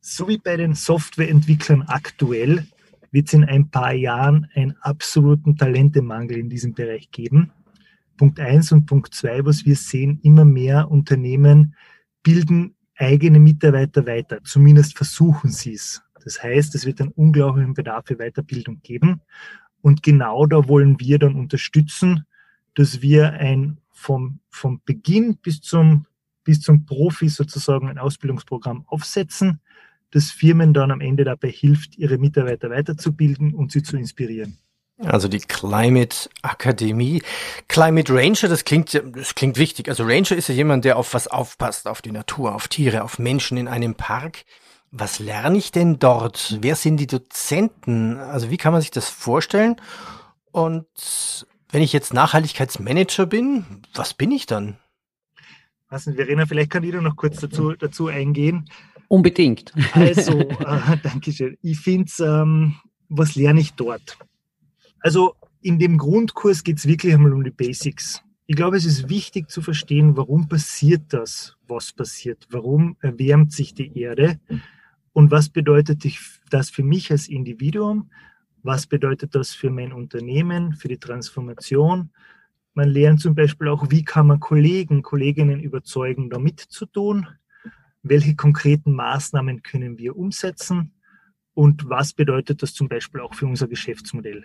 so 0.00 0.26
wie 0.26 0.38
bei 0.38 0.56
den 0.56 0.72
Softwareentwicklern 0.72 1.82
aktuell, 1.82 2.66
wird 3.10 3.26
es 3.26 3.34
in 3.34 3.44
ein 3.44 3.68
paar 3.68 3.92
Jahren 3.92 4.48
einen 4.54 4.74
absoluten 4.80 5.54
Talentemangel 5.54 6.38
in 6.38 6.48
diesem 6.48 6.72
Bereich 6.72 7.10
geben. 7.10 7.52
Punkt 8.16 8.40
eins 8.40 8.72
und 8.72 8.86
Punkt 8.86 9.14
zwei, 9.14 9.44
was 9.44 9.66
wir 9.66 9.76
sehen, 9.76 10.18
immer 10.22 10.46
mehr 10.46 10.90
Unternehmen 10.90 11.74
bilden 12.22 12.74
eigene 12.98 13.38
Mitarbeiter 13.38 14.06
weiter. 14.06 14.42
Zumindest 14.44 14.96
versuchen 14.96 15.50
sie 15.50 15.74
es. 15.74 16.02
Das 16.24 16.42
heißt, 16.42 16.74
es 16.74 16.84
wird 16.84 17.00
einen 17.00 17.12
unglaublichen 17.12 17.74
Bedarf 17.74 18.06
für 18.06 18.16
Weiterbildung 18.16 18.80
geben. 18.82 19.22
Und 19.80 20.02
genau 20.02 20.46
da 20.46 20.68
wollen 20.68 20.98
wir 21.00 21.18
dann 21.18 21.36
unterstützen, 21.36 22.24
dass 22.74 23.00
wir 23.00 23.32
ein 23.32 23.78
vom, 23.90 24.40
vom 24.50 24.80
Beginn 24.84 25.38
bis 25.38 25.60
zum, 25.60 26.06
bis 26.44 26.60
zum 26.60 26.86
Profi 26.86 27.28
sozusagen 27.28 27.88
ein 27.88 27.98
Ausbildungsprogramm 27.98 28.84
aufsetzen, 28.86 29.60
das 30.10 30.30
Firmen 30.30 30.72
dann 30.72 30.90
am 30.90 31.00
Ende 31.00 31.24
dabei 31.24 31.50
hilft, 31.50 31.96
ihre 31.98 32.18
Mitarbeiter 32.18 32.70
weiterzubilden 32.70 33.54
und 33.54 33.72
sie 33.72 33.82
zu 33.82 33.96
inspirieren. 33.96 34.56
Also 34.98 35.28
die 35.28 35.38
Climate 35.38 36.28
Akademie. 36.42 37.22
Climate 37.68 38.12
Ranger, 38.12 38.48
das 38.48 38.64
klingt, 38.64 39.00
das 39.14 39.34
klingt 39.34 39.56
wichtig. 39.56 39.88
Also 39.88 40.04
Ranger 40.04 40.32
ist 40.32 40.48
ja 40.48 40.54
jemand, 40.54 40.84
der 40.84 40.96
auf 40.96 41.14
was 41.14 41.28
aufpasst, 41.28 41.86
auf 41.86 42.02
die 42.02 42.10
Natur, 42.10 42.54
auf 42.54 42.68
Tiere, 42.68 43.04
auf 43.04 43.18
Menschen 43.18 43.56
in 43.56 43.68
einem 43.68 43.94
Park. 43.94 44.44
Was 44.90 45.18
lerne 45.18 45.58
ich 45.58 45.70
denn 45.70 45.98
dort? 45.98 46.58
Wer 46.60 46.74
sind 46.74 46.96
die 46.96 47.06
Dozenten? 47.06 48.16
Also 48.18 48.50
wie 48.50 48.56
kann 48.56 48.72
man 48.72 48.80
sich 48.80 48.90
das 48.90 49.08
vorstellen? 49.08 49.76
Und 50.50 50.86
wenn 51.70 51.82
ich 51.82 51.92
jetzt 51.92 52.12
Nachhaltigkeitsmanager 52.12 53.26
bin, 53.26 53.82
was 53.94 54.14
bin 54.14 54.32
ich 54.32 54.46
dann? 54.46 54.78
Was 55.90 56.04
denn, 56.04 56.14
Verena, 56.16 56.46
vielleicht 56.46 56.70
kann 56.70 56.82
ich 56.82 56.92
noch 56.94 57.16
kurz 57.16 57.40
dazu, 57.40 57.72
dazu 57.72 58.08
eingehen. 58.08 58.68
Unbedingt. 59.08 59.72
Also, 59.92 60.40
äh, 60.40 60.96
danke 61.02 61.32
schön. 61.32 61.56
Ich 61.62 61.78
finde 61.78 62.10
ähm, 62.20 62.76
was 63.08 63.36
lerne 63.36 63.60
ich 63.60 63.72
dort? 63.74 64.18
Also 65.00 65.34
in 65.60 65.78
dem 65.78 65.98
Grundkurs 65.98 66.64
geht 66.64 66.78
es 66.78 66.86
wirklich 66.86 67.14
einmal 67.14 67.32
um 67.32 67.44
die 67.44 67.50
Basics. 67.50 68.22
Ich 68.46 68.56
glaube, 68.56 68.76
es 68.76 68.84
ist 68.84 69.08
wichtig 69.08 69.50
zu 69.50 69.60
verstehen, 69.60 70.16
warum 70.16 70.48
passiert 70.48 71.12
das, 71.12 71.56
was 71.66 71.92
passiert. 71.92 72.46
Warum 72.50 72.96
erwärmt 73.00 73.52
sich 73.52 73.74
die 73.74 73.98
Erde? 73.98 74.40
Und 75.12 75.30
was 75.30 75.48
bedeutet 75.48 76.04
das 76.50 76.70
für 76.70 76.82
mich 76.82 77.10
als 77.10 77.28
Individuum? 77.28 78.10
Was 78.62 78.86
bedeutet 78.86 79.34
das 79.34 79.52
für 79.52 79.70
mein 79.70 79.92
Unternehmen, 79.92 80.74
für 80.74 80.88
die 80.88 80.98
Transformation? 80.98 82.10
Man 82.74 82.88
lernt 82.88 83.20
zum 83.20 83.34
Beispiel 83.34 83.68
auch, 83.68 83.90
wie 83.90 84.04
kann 84.04 84.28
man 84.28 84.40
Kollegen, 84.40 85.02
Kolleginnen 85.02 85.60
überzeugen, 85.60 86.30
da 86.30 86.38
mitzutun? 86.38 87.26
Welche 88.02 88.36
konkreten 88.36 88.92
Maßnahmen 88.92 89.62
können 89.62 89.98
wir 89.98 90.16
umsetzen? 90.16 90.92
Und 91.54 91.88
was 91.88 92.12
bedeutet 92.12 92.62
das 92.62 92.72
zum 92.72 92.88
Beispiel 92.88 93.20
auch 93.20 93.34
für 93.34 93.46
unser 93.46 93.66
Geschäftsmodell? 93.66 94.44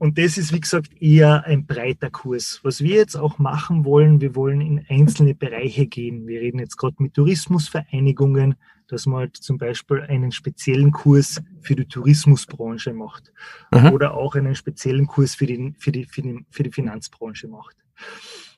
Und 0.00 0.16
das 0.16 0.38
ist, 0.38 0.54
wie 0.54 0.60
gesagt, 0.60 0.90
eher 1.02 1.44
ein 1.44 1.66
breiter 1.66 2.08
Kurs. 2.08 2.60
Was 2.62 2.80
wir 2.80 2.96
jetzt 2.96 3.16
auch 3.16 3.38
machen 3.38 3.84
wollen, 3.84 4.22
wir 4.22 4.34
wollen 4.34 4.62
in 4.62 4.82
einzelne 4.88 5.34
Bereiche 5.34 5.86
gehen. 5.86 6.26
Wir 6.26 6.40
reden 6.40 6.58
jetzt 6.58 6.78
gerade 6.78 6.96
mit 7.00 7.12
Tourismusvereinigungen, 7.12 8.54
dass 8.88 9.04
man 9.04 9.18
halt 9.18 9.36
zum 9.36 9.58
Beispiel 9.58 10.00
einen 10.00 10.32
speziellen 10.32 10.90
Kurs 10.90 11.42
für 11.60 11.76
die 11.76 11.84
Tourismusbranche 11.84 12.94
macht 12.94 13.30
mhm. 13.72 13.92
oder 13.92 14.14
auch 14.14 14.36
einen 14.36 14.54
speziellen 14.54 15.06
Kurs 15.06 15.34
für 15.34 15.44
die, 15.44 15.74
für 15.78 15.92
die, 15.92 16.06
für 16.06 16.22
die, 16.22 16.46
für 16.48 16.62
die 16.62 16.72
Finanzbranche 16.72 17.48
macht. 17.48 17.76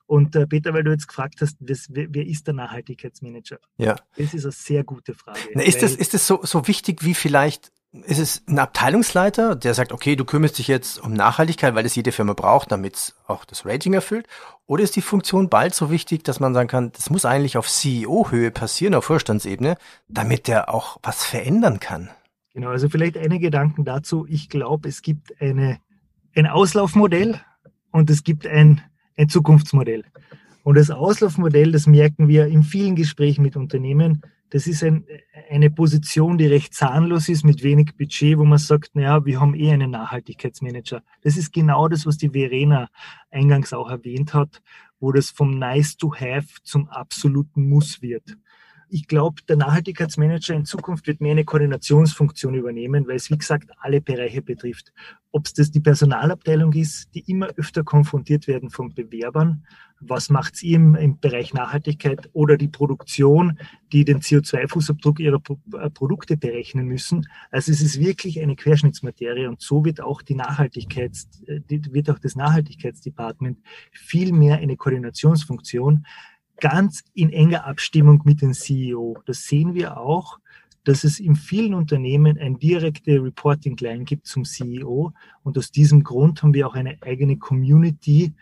Und 0.07 0.37
äh, 0.37 0.47
Peter, 0.47 0.73
weil 0.73 0.85
du 0.85 0.93
jetzt 0.93 1.09
gefragt 1.09 1.41
hast, 1.41 1.57
wer, 1.59 1.77
wer, 1.89 2.25
ist 2.25 2.47
der 2.47 2.55
Nachhaltigkeitsmanager? 2.55 3.59
Ja. 3.79 3.97
Das 4.17 4.33
ist 4.33 4.45
eine 4.45 4.53
sehr 4.53 4.85
gute 4.85 5.13
Frage. 5.13 5.41
Na, 5.55 5.63
ist, 5.65 5.83
das, 5.83 5.97
ist 5.97 6.15
das 6.15 6.25
so, 6.25 6.39
so 6.45 6.69
wichtig 6.69 7.03
wie 7.03 7.15
vielleicht 7.15 7.73
ist 7.93 8.19
es 8.19 8.43
ein 8.49 8.59
Abteilungsleiter, 8.59 9.55
der 9.55 9.75
sagt, 9.75 9.93
okay, 9.93 10.17
du 10.17 10.25
kümmerst 10.25 10.59
dich 10.59 10.67
jetzt 10.67 10.99
um 10.99 11.13
Nachhaltigkeit, 11.13 11.75
weil 11.75 11.85
es 11.85 11.95
jede 11.95 12.11
Firma 12.11 12.33
braucht, 12.33 12.73
damit 12.73 12.97
es 12.97 13.15
auch 13.27 13.45
das 13.45 13.67
Rating 13.67 13.93
erfüllt? 13.93 14.27
Oder 14.67 14.83
ist 14.83 14.97
die 14.97 15.03
Funktion 15.03 15.51
bald 15.51 15.75
so 15.75 15.91
wichtig, 15.91 16.25
dass 16.25 16.41
man 16.41 16.55
sagen 16.55 16.69
kann, 16.69 16.93
das 16.93 17.11
muss 17.11 17.27
eigentlich 17.27 17.59
auf 17.59 17.69
CEO-Höhe 17.69 18.51
passieren, 18.51 18.95
auf 18.95 19.05
Vorstandsebene, 19.05 19.77
damit 20.09 20.49
der 20.49 20.73
auch 20.73 20.99
was 21.03 21.25
verändern 21.25 21.81
kann? 21.81 22.09
Genau, 22.55 22.71
also 22.71 22.89
vielleicht 22.89 23.19
eine 23.19 23.39
Gedanken 23.39 23.85
dazu. 23.85 24.27
Ich 24.29 24.49
glaube, 24.49 24.89
es 24.89 25.03
gibt 25.03 25.41
eine, 25.41 25.79
ein 26.35 26.47
Auslaufmodell 26.47 27.41
und 27.91 28.09
es 28.09 28.25
gibt 28.25 28.47
ein, 28.47 28.81
ein 29.19 29.29
Zukunftsmodell. 29.29 30.05
Und 30.65 30.77
das 30.77 30.91
Auslaufmodell, 30.91 31.73
das 31.73 31.87
merken 31.87 32.29
wir 32.29 32.47
in 32.47 32.63
vielen 32.63 32.97
Gesprächen 32.97 33.43
mit 33.43 33.57
Unternehmen, 33.57 34.23
das 34.53 34.67
ist 34.67 34.85
ein, 34.85 35.07
eine 35.49 35.71
Position, 35.71 36.37
die 36.37 36.47
recht 36.47 36.75
zahnlos 36.75 37.31
ist, 37.31 37.43
mit 37.43 37.63
wenig 37.63 37.97
Budget, 37.97 38.37
wo 38.37 38.45
man 38.45 38.59
sagt, 38.59 38.95
naja, 38.95 39.25
wir 39.25 39.41
haben 39.41 39.55
eh 39.55 39.73
einen 39.73 39.93
Nachhaltigkeitsmanager. 39.93 41.03
Das 41.23 41.39
ist 41.39 41.55
genau 41.55 41.89
das, 41.89 42.05
was 42.05 42.19
die 42.19 42.29
Verena 42.29 42.91
eingangs 43.31 43.73
auch 43.73 43.89
erwähnt 43.89 44.35
hat, 44.35 44.61
wo 45.01 45.11
das 45.11 45.31
vom 45.31 45.59
Nice 45.59 45.97
to 45.97 46.15
Have 46.15 46.49
zum 46.65 46.87
absoluten 46.91 47.67
Muss 47.67 48.03
wird 48.03 48.37
ich 48.93 49.07
glaube, 49.07 49.41
der 49.49 49.57
Nachhaltigkeitsmanager 49.57 50.55
in 50.55 50.67
Zukunft 50.67 51.07
wird 51.07 51.23
mehr 51.23 51.33
eine 51.33 51.47
Koordinationsfunktion 51.47 52.55
übernehmen, 52.55 53.09
weil 53.09 53.17
es, 53.17 53.31
wie 53.31 53.39
gesagt, 53.39 53.71
alle 53.81 54.03
Bereiche 54.03 54.43
betrifft. 54.43 54.93
Ob 55.31 55.47
es 55.47 55.55
das 55.55 55.71
die 55.71 55.81
Personalabteilung 55.81 56.75
ist, 56.75 57.15
die 57.15 57.21
immer 57.21 57.49
öfter 57.57 57.85
konfrontiert 57.85 58.47
werden 58.47 58.69
von 58.69 58.93
Bewerbern, 58.93 59.65
was 59.99 60.29
macht 60.29 60.63
ihr 60.63 60.77
im, 60.77 60.95
im, 60.95 61.19
Bereich 61.21 61.55
Nachhaltigkeit 61.55 62.29
oder 62.35 62.59
die 62.59 62.69
Produktion, 62.69 63.59
die 63.93 64.05
den 64.05 64.21
CO2-Fußabdruck 64.21 65.21
ihrer 65.21 65.41
äh, 65.73 65.89
Produkte 65.89 66.37
berechnen 66.37 66.87
müssen. 66.87 67.27
Also 67.51 67.73
es 67.73 67.81
ist 67.81 67.99
wirklich 67.99 68.43
eine 68.43 68.57
Querschnittsmaterie 68.57 69.47
und 69.47 69.63
so 69.63 69.87
wird 69.87 70.03
auch 70.03 70.21
die 70.21 70.35
Nachhaltigkeits, 70.35 71.43
äh, 71.47 71.61
wird 71.69 72.11
auch 72.11 72.19
das 72.19 72.37
Nachhaltigkeitsdepartement 72.37 73.59
viel 73.91 74.33
mehr 74.33 74.59
eine 74.59 74.77
Koordinationsfunktion, 74.77 76.05
ganz 76.63 77.03
in 77.13 77.31
enger 77.31 77.67
Abstimmung 77.67 78.23
mit 78.25 78.41
dem 78.41 78.55
CEO. 78.55 79.19
Das 79.27 79.45
sehen 79.45 79.75
wir 79.75 79.99
auch, 79.99 80.39
dass 80.85 81.03
es 81.03 81.19
in 81.19 81.35
vielen 81.35 81.75
Unternehmen 81.75 82.39
ein 82.39 82.57
direkte 82.57 83.21
Reporting-Line 83.21 84.05
gibt 84.05 84.29
zum 84.29 84.45
CEO. 84.45 85.13
Und 85.43 85.59
aus 85.59 85.73
diesem 85.73 86.05
Grund 86.05 86.41
haben 86.43 86.55
wir 86.55 86.69
auch 86.69 86.75
eine 86.75 87.03
eigene 87.03 87.37
Community, 87.37 88.33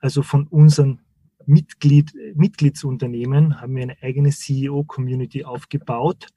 also 0.00 0.22
von 0.22 0.46
unseren 0.48 1.00
Mitglied, 1.46 2.12
Mitgliedsunternehmen 2.34 3.60
haben 3.60 3.74
wir 3.74 3.82
eine 3.84 3.96
eigene 4.02 4.30
CEO-Community 4.30 5.44
aufgebaut, 5.44 6.28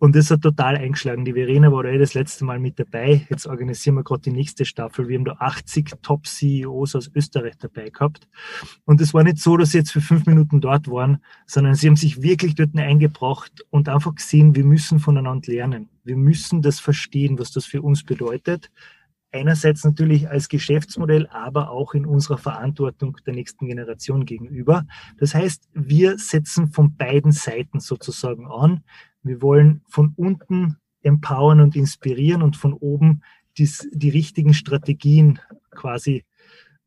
und 0.00 0.16
das 0.16 0.30
hat 0.30 0.40
total 0.40 0.78
eingeschlagen. 0.78 1.26
Die 1.26 1.34
Verena 1.34 1.70
war 1.70 1.82
da 1.82 1.90
eh 1.90 1.98
das 1.98 2.14
letzte 2.14 2.46
Mal 2.46 2.58
mit 2.58 2.78
dabei. 2.78 3.26
Jetzt 3.28 3.46
organisieren 3.46 3.96
wir 3.96 4.02
gerade 4.02 4.22
die 4.22 4.32
nächste 4.32 4.64
Staffel. 4.64 5.08
Wir 5.08 5.18
haben 5.18 5.26
da 5.26 5.36
80 5.38 5.90
Top-CEOs 6.00 6.96
aus 6.96 7.10
Österreich 7.14 7.58
dabei 7.58 7.90
gehabt. 7.90 8.26
Und 8.86 9.02
es 9.02 9.12
war 9.12 9.24
nicht 9.24 9.36
so, 9.36 9.58
dass 9.58 9.72
sie 9.72 9.78
jetzt 9.78 9.92
für 9.92 10.00
fünf 10.00 10.24
Minuten 10.24 10.62
dort 10.62 10.88
waren, 10.88 11.22
sondern 11.46 11.74
sie 11.74 11.86
haben 11.86 11.96
sich 11.96 12.22
wirklich 12.22 12.54
dort 12.54 12.74
eingebracht 12.78 13.62
und 13.68 13.90
einfach 13.90 14.14
gesehen, 14.14 14.54
wir 14.54 14.64
müssen 14.64 15.00
voneinander 15.00 15.52
lernen. 15.52 15.90
Wir 16.02 16.16
müssen 16.16 16.62
das 16.62 16.80
verstehen, 16.80 17.38
was 17.38 17.52
das 17.52 17.66
für 17.66 17.82
uns 17.82 18.02
bedeutet. 18.02 18.70
Einerseits 19.32 19.84
natürlich 19.84 20.30
als 20.30 20.48
Geschäftsmodell, 20.48 21.26
aber 21.26 21.70
auch 21.70 21.92
in 21.92 22.06
unserer 22.06 22.38
Verantwortung 22.38 23.18
der 23.26 23.34
nächsten 23.34 23.66
Generation 23.66 24.24
gegenüber. 24.24 24.86
Das 25.18 25.34
heißt, 25.34 25.68
wir 25.74 26.18
setzen 26.18 26.72
von 26.72 26.96
beiden 26.96 27.32
Seiten 27.32 27.80
sozusagen 27.80 28.46
an. 28.46 28.82
Wir 29.22 29.42
wollen 29.42 29.82
von 29.88 30.12
unten 30.16 30.76
empowern 31.02 31.60
und 31.60 31.76
inspirieren 31.76 32.42
und 32.42 32.56
von 32.56 32.72
oben 32.72 33.22
dies, 33.56 33.88
die 33.92 34.10
richtigen 34.10 34.54
Strategien 34.54 35.40
quasi 35.70 36.24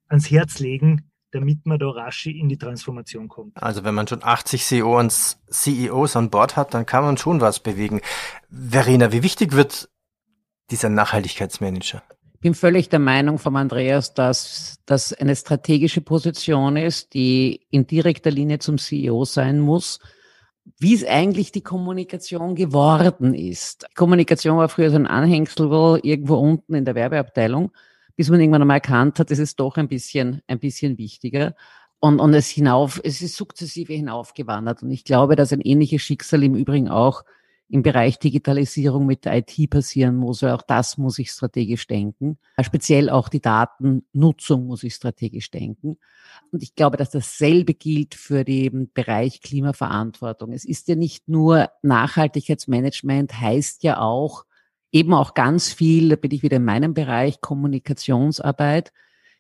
ans 0.08 0.30
Herz 0.30 0.60
legen, 0.60 1.10
damit 1.32 1.66
man 1.66 1.80
da 1.80 1.90
rasch 1.90 2.28
in 2.28 2.48
die 2.48 2.58
Transformation 2.58 3.28
kommt. 3.28 3.62
Also 3.62 3.84
wenn 3.84 3.96
man 3.96 4.08
schon 4.08 4.24
80 4.24 4.64
CEOs, 4.64 5.40
CEOs 5.50 6.16
an 6.16 6.30
Bord 6.30 6.56
hat, 6.56 6.74
dann 6.74 6.86
kann 6.86 7.04
man 7.04 7.18
schon 7.18 7.42
was 7.42 7.60
bewegen. 7.60 8.02
Verena, 8.50 9.12
wie 9.12 9.24
wichtig 9.24 9.54
wird 9.54 9.90
dieser 10.70 10.90
Nachhaltigkeitsmanager? 10.90 12.04
Ich 12.34 12.40
bin 12.40 12.54
völlig 12.54 12.90
der 12.90 13.00
Meinung 13.00 13.40
von 13.40 13.56
Andreas, 13.56 14.14
dass 14.14 14.80
das 14.86 15.14
eine 15.14 15.36
strategische 15.36 16.02
Position 16.02 16.78
ist, 16.78 17.14
die 17.14 17.62
in 17.70 17.88
direkter 17.88 18.32
Linie 18.32 18.60
zum 18.60 18.78
CEO 18.78 19.24
sein 19.26 19.60
muss 19.60 20.00
wie 20.78 20.94
es 20.94 21.06
eigentlich 21.06 21.52
die 21.52 21.62
Kommunikation 21.62 22.56
geworden 22.56 23.34
ist. 23.34 23.86
Kommunikation 23.96 24.58
war 24.58 24.70
früher 24.70 24.90
so 24.90 24.96
ein 24.96 25.08
Anhängsel 25.08 26.00
irgendwo 26.04 26.36
unten 26.36 26.74
in 26.76 26.86
der 26.86 26.96
Werbeabteilung, 26.96 27.72
bis 28.16 28.30
man 28.30 28.40
irgendwann 28.40 28.62
einmal 28.62 28.78
erkannt 28.78 29.20
hat, 29.20 29.32
es 29.32 29.40
ist 29.40 29.60
doch 29.60 29.78
ein 29.78 29.88
bisschen, 29.88 30.42
ein 30.48 30.60
bisschen 30.60 30.98
wichtiger. 30.98 31.56
Und, 32.00 32.20
und 32.20 32.34
es 32.34 32.50
hinauf, 32.50 33.00
es 33.04 33.22
ist 33.22 33.36
sukzessive 33.36 33.94
hinaufgewandert. 33.94 34.84
Und 34.84 34.92
ich 34.92 35.06
glaube, 35.06 35.36
dass 35.36 35.54
ein 35.54 35.62
ähnliches 35.62 36.02
Schicksal 36.02 36.44
im 36.44 36.56
Übrigen 36.56 36.90
auch 36.90 37.24
im 37.70 37.82
Bereich 37.82 38.20
Digitalisierung 38.20 39.06
mit 39.06 39.26
der 39.26 39.38
IT 39.38 39.70
passieren 39.70 40.16
muss, 40.16 40.44
auch 40.44 40.62
das 40.62 40.98
muss 40.98 41.18
ich 41.18 41.32
strategisch 41.32 41.88
denken. 41.88 42.38
Speziell 42.62 43.10
auch 43.10 43.30
die 43.30 43.42
Datennutzung 43.42 44.68
muss 44.68 44.84
ich 44.84 44.94
strategisch 44.94 45.50
denken. 45.50 45.98
Und 46.52 46.62
ich 46.62 46.76
glaube, 46.76 46.98
dass 46.98 47.10
dasselbe 47.10 47.74
gilt 47.74 48.16
für 48.16 48.44
den 48.44 48.92
Bereich 48.94 49.42
Klimaverantwortung. 49.42 50.52
Es 50.52 50.66
ist 50.66 50.88
ja 50.88 50.96
nicht 50.96 51.28
nur 51.28 51.70
Nachhaltigkeitsmanagement, 51.82 53.40
heißt 53.40 53.84
ja 53.84 54.00
auch 54.00 54.46
eben 54.92 55.14
auch 55.14 55.34
ganz 55.34 55.74
viel, 55.74 56.10
da 56.10 56.16
bin 56.16 56.32
ich 56.32 56.44
wieder 56.44 56.58
in 56.58 56.66
meinem 56.66 56.94
Bereich, 56.94 57.42
Kommunikationsarbeit. 57.42 58.94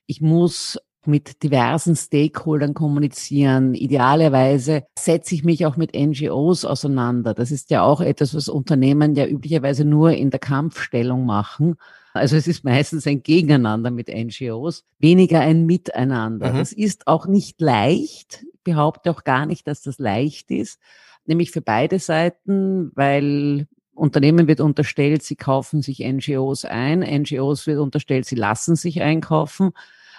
Ich 0.07 0.19
muss 0.19 0.79
mit 1.07 1.43
diversen 1.43 1.95
Stakeholdern 1.95 2.73
kommunizieren. 2.73 3.73
Idealerweise 3.73 4.83
setze 4.97 5.35
ich 5.35 5.43
mich 5.43 5.65
auch 5.65 5.77
mit 5.77 5.93
NGOs 5.95 6.65
auseinander. 6.65 7.33
Das 7.33 7.51
ist 7.51 7.69
ja 7.71 7.83
auch 7.83 8.01
etwas, 8.01 8.33
was 8.33 8.49
Unternehmen 8.49 9.15
ja 9.15 9.25
üblicherweise 9.25 9.85
nur 9.85 10.11
in 10.11 10.29
der 10.29 10.39
Kampfstellung 10.39 11.25
machen. 11.25 11.75
Also 12.13 12.35
es 12.35 12.47
ist 12.47 12.63
meistens 12.63 13.07
ein 13.07 13.23
Gegeneinander 13.23 13.89
mit 13.89 14.07
NGOs, 14.07 14.85
weniger 14.99 15.39
ein 15.39 15.65
Miteinander. 15.65 16.53
Mhm. 16.53 16.57
Das 16.57 16.71
ist 16.71 17.07
auch 17.07 17.25
nicht 17.25 17.59
leicht. 17.59 18.45
Ich 18.53 18.63
behaupte 18.63 19.09
auch 19.11 19.23
gar 19.23 19.45
nicht, 19.45 19.67
dass 19.67 19.81
das 19.81 19.97
leicht 19.97 20.51
ist. 20.51 20.79
Nämlich 21.25 21.51
für 21.51 21.61
beide 21.61 21.99
Seiten, 21.99 22.91
weil 22.95 23.67
Unternehmen 23.95 24.47
wird 24.47 24.59
unterstellt, 24.59 25.23
sie 25.23 25.35
kaufen 25.35 25.81
sich 25.81 25.99
NGOs 25.99 26.65
ein. 26.65 26.99
NGOs 26.99 27.67
wird 27.67 27.79
unterstellt, 27.79 28.25
sie 28.25 28.35
lassen 28.35 28.75
sich 28.75 29.01
einkaufen. 29.01 29.71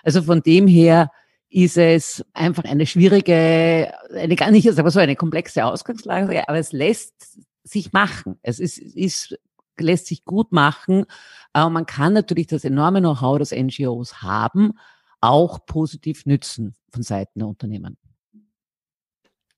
Also 0.04 0.22
von 0.22 0.42
dem 0.42 0.66
her 0.66 1.10
ist 1.50 1.76
es 1.76 2.24
einfach 2.32 2.64
eine 2.64 2.86
schwierige, 2.86 3.92
eine 4.14 4.36
gar 4.36 4.50
nicht, 4.50 4.68
aber 4.78 4.90
so 4.90 5.00
eine 5.00 5.16
komplexe 5.16 5.64
Ausgangslage, 5.64 6.48
aber 6.48 6.58
es 6.58 6.72
lässt 6.72 7.38
sich 7.62 7.92
machen. 7.92 8.38
Es 8.42 8.58
ist, 8.58 8.78
ist 8.78 9.36
lässt 9.78 10.06
sich 10.06 10.24
gut 10.24 10.52
machen. 10.52 11.06
Aber 11.52 11.70
man 11.70 11.86
kann 11.86 12.12
natürlich 12.12 12.46
das 12.46 12.64
enorme 12.64 13.00
Know-how, 13.00 13.38
das 13.38 13.52
NGOs 13.52 14.22
haben, 14.22 14.78
auch 15.20 15.64
positiv 15.66 16.26
nützen 16.26 16.74
von 16.90 17.02
Seiten 17.02 17.40
der 17.40 17.48
Unternehmen. 17.48 17.96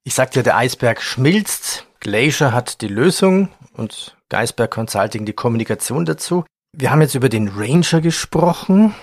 Ich 0.04 0.14
sagte 0.14 0.38
ja, 0.38 0.42
der 0.42 0.56
Eisberg 0.56 1.02
schmilzt. 1.02 1.87
Glacier 2.00 2.52
hat 2.52 2.80
die 2.82 2.88
Lösung 2.88 3.48
und 3.72 4.16
Geisberg 4.28 4.70
Consulting 4.70 5.24
die 5.24 5.32
Kommunikation 5.32 6.04
dazu. 6.04 6.44
Wir 6.72 6.90
haben 6.90 7.00
jetzt 7.00 7.14
über 7.14 7.28
den 7.28 7.48
Ranger 7.48 8.00
gesprochen. 8.00 8.94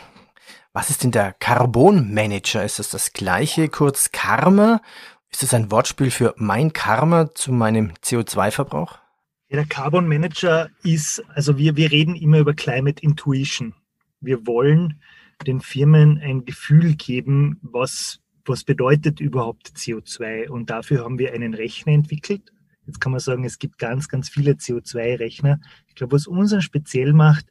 Was 0.75 0.89
ist 0.89 1.03
denn 1.03 1.12
der 1.12 1.33
Carbon 1.33 2.12
Manager? 2.15 2.63
Ist 2.63 2.79
das 2.79 2.89
das 2.89 3.13
gleiche, 3.13 3.69
kurz 3.69 4.12
Karma? 4.12 4.81
Ist 5.29 5.43
das 5.43 5.53
ein 5.53 5.69
Wortspiel 5.69 6.09
für 6.09 6.33
mein 6.38 6.73
Karma 6.73 7.31
zu 7.36 7.51
meinem 7.51 7.91
CO2-Verbrauch? 8.03 8.97
Ja, 9.49 9.57
der 9.57 9.67
Carbon 9.67 10.07
Manager 10.07 10.71
ist, 10.83 11.23
also 11.36 11.59
wir, 11.59 11.75
wir 11.75 11.91
reden 11.91 12.15
immer 12.15 12.39
über 12.39 12.55
Climate 12.55 13.03
Intuition. 13.03 13.75
Wir 14.19 14.47
wollen 14.47 14.99
den 15.45 15.62
Firmen 15.62 16.17
ein 16.17 16.43
Gefühl 16.43 16.95
geben, 16.95 17.59
was, 17.62 18.19
was 18.43 18.63
bedeutet 18.63 19.19
überhaupt 19.19 19.73
CO2. 19.77 20.49
Und 20.49 20.71
dafür 20.71 21.03
haben 21.03 21.19
wir 21.19 21.33
einen 21.33 21.53
Rechner 21.53 21.93
entwickelt. 21.93 22.51
Jetzt 22.88 22.99
kann 22.99 23.12
man 23.12 23.21
sagen, 23.21 23.45
es 23.45 23.59
gibt 23.59 23.77
ganz, 23.77 24.09
ganz 24.09 24.27
viele 24.27 24.53
CO2-Rechner. 24.53 25.62
Ich 25.86 25.93
glaube, 25.93 26.13
was 26.13 26.25
unseren 26.25 26.63
speziell 26.63 27.13
macht, 27.13 27.45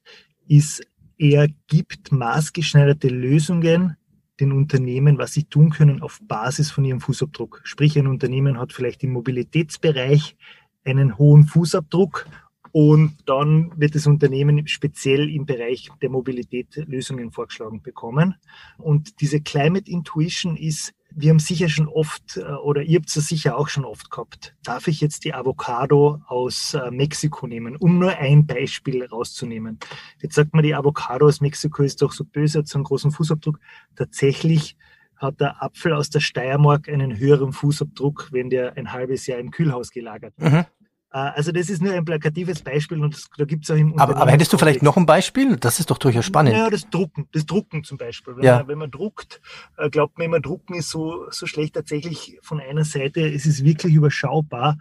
ist 0.49 0.83
er 1.23 1.47
gibt 1.69 2.11
maßgeschneiderte 2.11 3.07
Lösungen 3.07 3.97
den 4.41 4.51
Unternehmen, 4.51 5.19
was 5.19 5.33
sie 5.33 5.45
tun 5.45 5.71
können 5.71 6.03
auf 6.03 6.19
Basis 6.27 6.73
von 6.73 6.85
ihrem 6.85 7.01
Fußabdruck. 7.01 7.61
Sprich, 7.63 7.97
ein 7.97 8.09
Unternehmen 8.09 8.59
hat 8.59 8.73
vielleicht 8.73 9.05
im 9.05 9.13
Mobilitätsbereich 9.13 10.37
einen 10.85 11.17
hohen 11.19 11.45
Fußabdruck 11.45 12.27
und 12.73 13.19
dann 13.27 13.71
wird 13.77 13.95
das 13.95 14.09
Unternehmen 14.09 14.67
speziell 14.67 15.31
im 15.31 15.47
Bereich 15.47 15.91
der 16.01 16.11
Mobilität 16.11 16.75
Lösungen 16.89 17.31
vorgeschlagen 17.31 17.83
bekommen. 17.83 18.35
Und 18.79 19.21
diese 19.21 19.41
Climate 19.41 19.89
Intuition 19.89 20.57
ist 20.57 20.93
wir 21.17 21.31
haben 21.31 21.39
sicher 21.39 21.69
schon 21.69 21.89
oft, 21.89 22.37
äh, 22.37 22.43
oder 22.43 22.83
ihr 22.83 22.99
habt 22.99 23.15
es 23.15 23.29
sicher 23.29 23.57
auch 23.57 23.69
schon 23.69 23.85
oft 23.85 24.11
gehabt, 24.11 24.55
darf 24.65 24.89
ich 24.89 25.01
jetzt 25.01 25.25
die 25.25 25.35
Avocado 25.35 26.21
aus 26.27 26.75
äh, 26.75 26.91
Mexiko 26.91 27.47
nehmen, 27.47 27.77
um 27.77 27.99
nur 27.99 28.17
ein 28.17 28.47
Beispiel 28.47 29.05
rauszunehmen. 29.05 29.79
Jetzt 30.21 30.35
sagt 30.35 30.55
man, 30.55 30.63
die 30.63 30.75
Avocado 30.75 31.27
aus 31.27 31.41
Mexiko 31.41 31.83
ist 31.83 32.03
doch 32.03 32.13
so 32.13 32.25
böse, 32.25 32.61
hat 32.61 32.69
so 32.69 32.79
einen 32.79 32.85
großen 32.85 33.11
Fußabdruck. 33.11 33.59
Tatsächlich 33.97 34.77
hat 35.17 35.41
der 35.41 35.63
Apfel 35.63 35.93
aus 35.93 36.11
der 36.11 36.21
Steiermark 36.21 36.89
einen 36.89 37.17
höheren 37.17 37.53
Fußabdruck, 37.53 38.29
wenn 38.33 38.51
der 38.51 38.77
ein 38.77 38.93
halbes 38.93 39.27
Jahr 39.27 39.39
im 39.39 39.51
Kühlhaus 39.51 39.91
gelagert 39.91 40.35
wird. 40.37 40.53
Mhm. 40.53 40.65
Äh, 41.13 41.19
also 41.19 41.53
das 41.53 41.69
ist 41.69 41.83
nur 41.83 41.93
ein 41.93 42.05
plakatives 42.05 42.63
Beispiel 42.63 43.03
und 43.03 43.15
das, 43.15 43.29
da 43.37 43.45
gibt 43.45 43.65
es 43.65 43.71
auch 43.71 43.77
im 43.77 43.99
aber, 43.99 44.17
aber 44.17 44.31
hättest 44.31 44.53
du 44.53 44.59
vielleicht 44.59 44.83
noch 44.83 44.97
ein 44.97 45.07
Beispiel? 45.07 45.57
Das 45.57 45.79
ist 45.79 45.91
doch 45.91 45.99
durchaus 45.99 46.25
spannend. 46.25 46.57
Ja, 46.57 46.71
das 46.71 46.89
Drucken, 46.89 47.29
das 47.33 47.47
Drucken 47.47 47.85
zum 47.85 47.99
Beispiel. 47.99 48.37
Wenn, 48.37 48.45
ja. 48.45 48.59
man, 48.59 48.69
wenn 48.69 48.79
man 48.79 48.91
druckt, 48.91 49.41
äh, 49.77 49.91
glaubt 49.91 50.19
man 50.19 50.27
immer, 50.27 50.41
Drucken 50.41 50.75
ist 50.75 50.91
so, 50.91 51.31
so 51.31 51.47
schlecht. 51.47 51.75
Tatsächlich 51.75 52.39
von 52.43 52.61
einer 52.61 52.85
Seite, 52.85 53.21
es 53.21 53.47
ist 53.47 53.65
wirklich 53.65 53.95
überschaubar. 53.95 54.79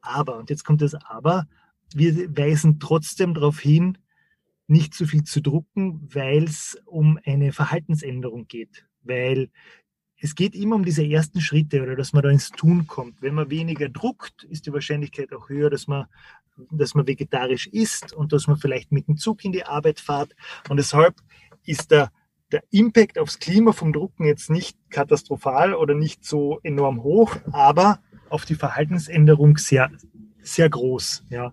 Aber, 0.00 0.38
und 0.38 0.50
jetzt 0.50 0.64
kommt 0.64 0.82
das 0.82 0.94
Aber, 0.94 1.46
wir 1.94 2.36
weisen 2.36 2.78
trotzdem 2.78 3.34
darauf 3.34 3.58
hin, 3.58 3.98
nicht 4.68 4.94
zu 4.94 5.06
viel 5.06 5.24
zu 5.24 5.40
drucken, 5.40 6.08
weil 6.12 6.44
es 6.44 6.80
um 6.84 7.18
eine 7.24 7.52
Verhaltensänderung 7.52 8.46
geht. 8.46 8.86
Weil 9.02 9.50
es 10.20 10.34
geht 10.34 10.54
immer 10.54 10.76
um 10.76 10.84
diese 10.84 11.06
ersten 11.06 11.40
Schritte 11.40 11.82
oder 11.82 11.96
dass 11.96 12.12
man 12.12 12.22
da 12.22 12.30
ins 12.30 12.50
Tun 12.50 12.86
kommt. 12.86 13.20
Wenn 13.20 13.34
man 13.34 13.50
weniger 13.50 13.88
druckt, 13.88 14.44
ist 14.44 14.66
die 14.66 14.72
Wahrscheinlichkeit 14.72 15.32
auch 15.34 15.48
höher, 15.48 15.70
dass 15.70 15.86
man, 15.86 16.06
dass 16.70 16.94
man 16.94 17.06
vegetarisch 17.06 17.66
isst 17.66 18.12
und 18.12 18.32
dass 18.32 18.46
man 18.46 18.56
vielleicht 18.56 18.92
mit 18.92 19.08
dem 19.08 19.16
Zug 19.16 19.44
in 19.44 19.52
die 19.52 19.64
Arbeit 19.64 20.00
fährt. 20.00 20.34
Und 20.68 20.78
deshalb 20.78 21.16
ist 21.64 21.90
der, 21.90 22.10
der 22.50 22.62
Impact 22.70 23.18
aufs 23.18 23.38
Klima 23.38 23.72
vom 23.72 23.92
Drucken 23.92 24.24
jetzt 24.24 24.50
nicht 24.50 24.78
katastrophal 24.90 25.74
oder 25.74 25.94
nicht 25.94 26.24
so 26.24 26.60
enorm 26.62 27.02
hoch, 27.02 27.36
aber 27.52 28.00
auf 28.30 28.44
die 28.44 28.54
Verhaltensänderung 28.54 29.58
sehr, 29.58 29.90
sehr 30.42 30.70
groß. 30.70 31.24
Ja. 31.28 31.52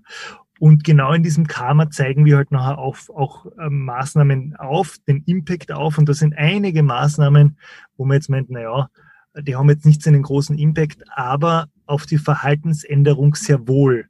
Und 0.64 0.86
genau 0.86 1.12
in 1.12 1.24
diesem 1.24 1.46
Karma 1.46 1.90
zeigen 1.90 2.24
wir 2.24 2.38
halt 2.38 2.52
nachher 2.52 2.78
auch, 2.78 2.96
auch 3.10 3.48
äh, 3.58 3.70
Maßnahmen 3.70 4.56
auf, 4.56 4.96
den 5.06 5.22
Impact 5.26 5.74
auf. 5.74 5.98
Und 5.98 6.08
das 6.08 6.20
sind 6.20 6.38
einige 6.38 6.84
Maßnahmen, 6.84 7.58
wo 7.98 8.06
man 8.06 8.16
jetzt 8.16 8.30
meint, 8.30 8.50
naja, 8.50 8.90
die 9.38 9.58
haben 9.58 9.70
jetzt 9.70 9.86
nicht 9.86 10.02
so 10.02 10.10
einen 10.10 10.24
großen 10.24 10.58
Impact, 10.58 11.04
aber 11.14 11.68
auf 11.86 12.06
die 12.06 12.18
Verhaltensänderung 12.18 13.36
sehr 13.36 13.68
wohl. 13.68 14.06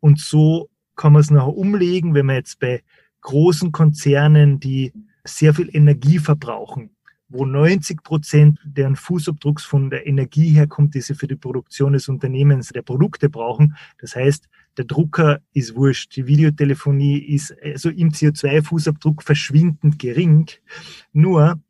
Und 0.00 0.20
so 0.20 0.68
kann 0.94 1.14
man 1.14 1.20
es 1.20 1.30
nachher 1.30 1.56
umlegen, 1.56 2.12
wenn 2.12 2.26
man 2.26 2.36
jetzt 2.36 2.60
bei 2.60 2.82
großen 3.22 3.72
Konzernen, 3.72 4.60
die 4.60 4.92
sehr 5.24 5.54
viel 5.54 5.74
Energie 5.74 6.18
verbrauchen, 6.18 6.90
wo 7.30 7.46
90 7.46 8.02
Prozent 8.02 8.58
deren 8.62 8.96
Fußabdrucks 8.96 9.64
von 9.64 9.88
der 9.88 10.06
Energie 10.06 10.50
herkommt, 10.50 10.94
die 10.94 11.00
sie 11.00 11.14
für 11.14 11.28
die 11.28 11.36
Produktion 11.36 11.94
des 11.94 12.10
Unternehmens 12.10 12.68
der 12.68 12.82
Produkte 12.82 13.30
brauchen. 13.30 13.74
Das 13.96 14.14
heißt, 14.14 14.50
der 14.76 14.84
Drucker 14.84 15.40
ist 15.52 15.74
wurscht, 15.76 16.16
die 16.16 16.26
Videotelefonie 16.26 17.18
ist 17.18 17.54
also 17.62 17.90
im 17.90 18.10
CO2-Fußabdruck 18.10 19.22
verschwindend 19.22 19.98
gering. 19.98 20.50
Nur 21.12 21.60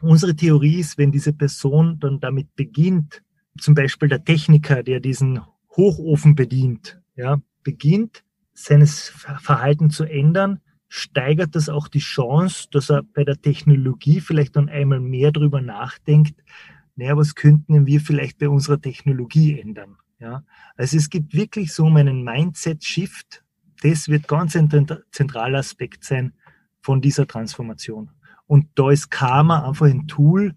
unsere 0.00 0.34
Theorie 0.34 0.80
ist, 0.80 0.98
wenn 0.98 1.12
diese 1.12 1.32
Person 1.32 1.98
dann 1.98 2.20
damit 2.20 2.54
beginnt, 2.54 3.22
zum 3.58 3.74
Beispiel 3.74 4.08
der 4.08 4.24
Techniker, 4.24 4.82
der 4.82 5.00
diesen 5.00 5.40
Hochofen 5.76 6.34
bedient, 6.34 7.00
ja, 7.16 7.40
beginnt, 7.62 8.24
seines 8.54 9.08
Verhalten 9.08 9.90
zu 9.90 10.04
ändern, 10.04 10.60
steigert 10.88 11.54
das 11.54 11.68
auch 11.68 11.88
die 11.88 12.00
Chance, 12.00 12.68
dass 12.70 12.90
er 12.90 13.02
bei 13.02 13.24
der 13.24 13.40
Technologie 13.40 14.20
vielleicht 14.20 14.56
dann 14.56 14.68
einmal 14.68 15.00
mehr 15.00 15.32
drüber 15.32 15.62
nachdenkt, 15.62 16.34
naja, 16.96 17.16
was 17.16 17.34
könnten 17.34 17.86
wir 17.86 18.00
vielleicht 18.00 18.38
bei 18.38 18.48
unserer 18.48 18.80
Technologie 18.80 19.58
ändern? 19.58 19.96
Ja, 20.22 20.44
also 20.76 20.96
es 20.96 21.10
gibt 21.10 21.34
wirklich 21.34 21.72
so 21.72 21.86
einen 21.86 22.22
Mindset-Shift. 22.22 23.42
Das 23.82 24.06
wird 24.06 24.28
ganz 24.28 24.54
ein 24.54 24.70
zentraler 25.10 25.58
Aspekt 25.58 26.04
sein 26.04 26.32
von 26.80 27.00
dieser 27.00 27.26
Transformation. 27.26 28.08
Und 28.46 28.68
da 28.76 28.92
ist 28.92 29.10
Karma 29.10 29.66
einfach 29.66 29.86
ein 29.86 30.06
Tool, 30.06 30.54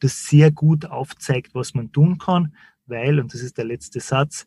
das 0.00 0.26
sehr 0.26 0.50
gut 0.50 0.84
aufzeigt, 0.84 1.54
was 1.54 1.72
man 1.72 1.92
tun 1.92 2.18
kann, 2.18 2.54
weil, 2.84 3.18
und 3.18 3.32
das 3.32 3.40
ist 3.40 3.56
der 3.56 3.64
letzte 3.64 4.00
Satz, 4.00 4.46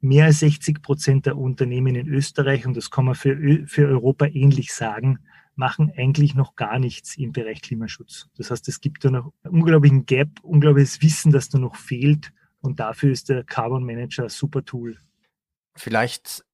mehr 0.00 0.26
als 0.26 0.40
60 0.40 0.82
Prozent 0.82 1.24
der 1.24 1.38
Unternehmen 1.38 1.94
in 1.94 2.06
Österreich, 2.06 2.66
und 2.66 2.76
das 2.76 2.90
kann 2.90 3.06
man 3.06 3.14
für, 3.14 3.66
für 3.66 3.88
Europa 3.88 4.26
ähnlich 4.26 4.74
sagen, 4.74 5.20
machen 5.54 5.90
eigentlich 5.96 6.34
noch 6.34 6.56
gar 6.56 6.78
nichts 6.78 7.16
im 7.16 7.32
Bereich 7.32 7.62
Klimaschutz. 7.62 8.28
Das 8.36 8.50
heißt, 8.50 8.68
es 8.68 8.82
gibt 8.82 9.02
da 9.02 9.10
noch 9.10 9.32
unglaublichen 9.44 10.04
Gap, 10.04 10.28
unglaubliches 10.42 11.00
Wissen, 11.00 11.32
das 11.32 11.48
da 11.48 11.58
noch 11.58 11.76
fehlt. 11.76 12.34
Und 12.60 12.80
dafür 12.80 13.12
ist 13.12 13.28
der 13.28 13.44
Carbon 13.44 13.84
Manager 13.84 14.24
ein 14.24 14.28
super 14.28 14.64
Tool. 14.64 14.98
Vielleicht 15.76 16.44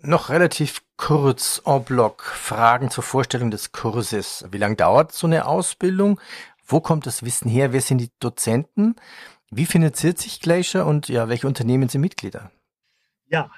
noch 0.00 0.30
relativ 0.30 0.82
kurz 0.96 1.62
en 1.64 1.84
bloc 1.84 2.22
Fragen 2.22 2.90
zur 2.90 3.04
Vorstellung 3.04 3.50
des 3.50 3.72
Kurses. 3.72 4.44
Wie 4.50 4.58
lange 4.58 4.76
dauert 4.76 5.12
so 5.12 5.26
eine 5.26 5.46
Ausbildung? 5.46 6.20
Wo 6.66 6.80
kommt 6.80 7.06
das 7.06 7.22
Wissen 7.22 7.48
her? 7.48 7.72
Wer 7.72 7.80
sind 7.80 7.98
die 7.98 8.10
Dozenten? 8.18 8.96
Wie 9.50 9.66
finanziert 9.66 10.18
sich 10.18 10.40
Glacier 10.40 10.86
und 10.86 11.08
ja, 11.08 11.28
welche 11.28 11.46
Unternehmen 11.46 11.88
sind 11.88 12.00
Mitglieder? 12.00 12.50
Ja, 13.26 13.50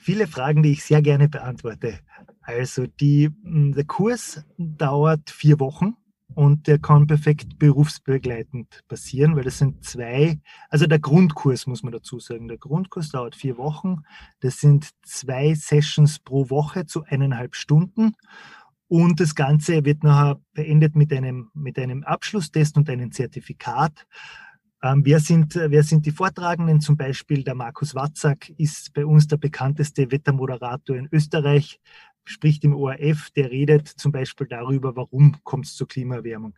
viele 0.00 0.26
Fragen, 0.26 0.62
die 0.62 0.72
ich 0.72 0.84
sehr 0.84 1.02
gerne 1.02 1.28
beantworte. 1.28 1.98
Also 2.42 2.86
die, 2.86 3.30
der 3.42 3.84
Kurs 3.84 4.44
dauert 4.58 5.30
vier 5.30 5.58
Wochen 5.60 5.96
und 6.34 6.66
der 6.66 6.78
kann 6.78 7.06
perfekt 7.06 7.58
berufsbegleitend 7.58 8.82
passieren, 8.88 9.36
weil 9.36 9.44
das 9.44 9.58
sind 9.58 9.84
zwei, 9.84 10.40
also 10.68 10.86
der 10.86 10.98
Grundkurs 10.98 11.66
muss 11.66 11.82
man 11.82 11.92
dazu 11.92 12.18
sagen. 12.18 12.48
Der 12.48 12.58
Grundkurs 12.58 13.10
dauert 13.10 13.36
vier 13.36 13.56
Wochen. 13.58 14.02
Das 14.40 14.58
sind 14.60 14.90
zwei 15.02 15.54
Sessions 15.54 16.18
pro 16.18 16.50
Woche 16.50 16.86
zu 16.86 17.04
eineinhalb 17.04 17.54
Stunden. 17.54 18.14
Und 18.88 19.20
das 19.20 19.34
Ganze 19.34 19.84
wird 19.84 20.04
nachher 20.04 20.38
beendet 20.52 20.96
mit 20.96 21.12
einem, 21.12 21.50
mit 21.54 21.78
einem 21.78 22.02
Abschlusstest 22.04 22.76
und 22.76 22.90
einem 22.90 23.10
Zertifikat. 23.10 24.06
Ähm, 24.82 25.02
wer, 25.04 25.20
sind, 25.20 25.54
wer 25.54 25.82
sind 25.84 26.04
die 26.06 26.10
Vortragenden? 26.10 26.80
Zum 26.80 26.96
Beispiel 26.96 27.44
der 27.44 27.54
Markus 27.54 27.94
Watzak 27.94 28.50
ist 28.58 28.92
bei 28.92 29.06
uns 29.06 29.28
der 29.28 29.36
bekannteste 29.36 30.10
Wettermoderator 30.10 30.96
in 30.96 31.08
Österreich 31.12 31.80
spricht 32.24 32.64
im 32.64 32.74
ORF, 32.74 33.30
der 33.30 33.50
redet 33.50 33.88
zum 33.88 34.12
Beispiel 34.12 34.46
darüber, 34.46 34.96
warum 34.96 35.36
kommt 35.44 35.66
es 35.66 35.74
zur 35.74 35.88
Klimaerwärmung. 35.88 36.54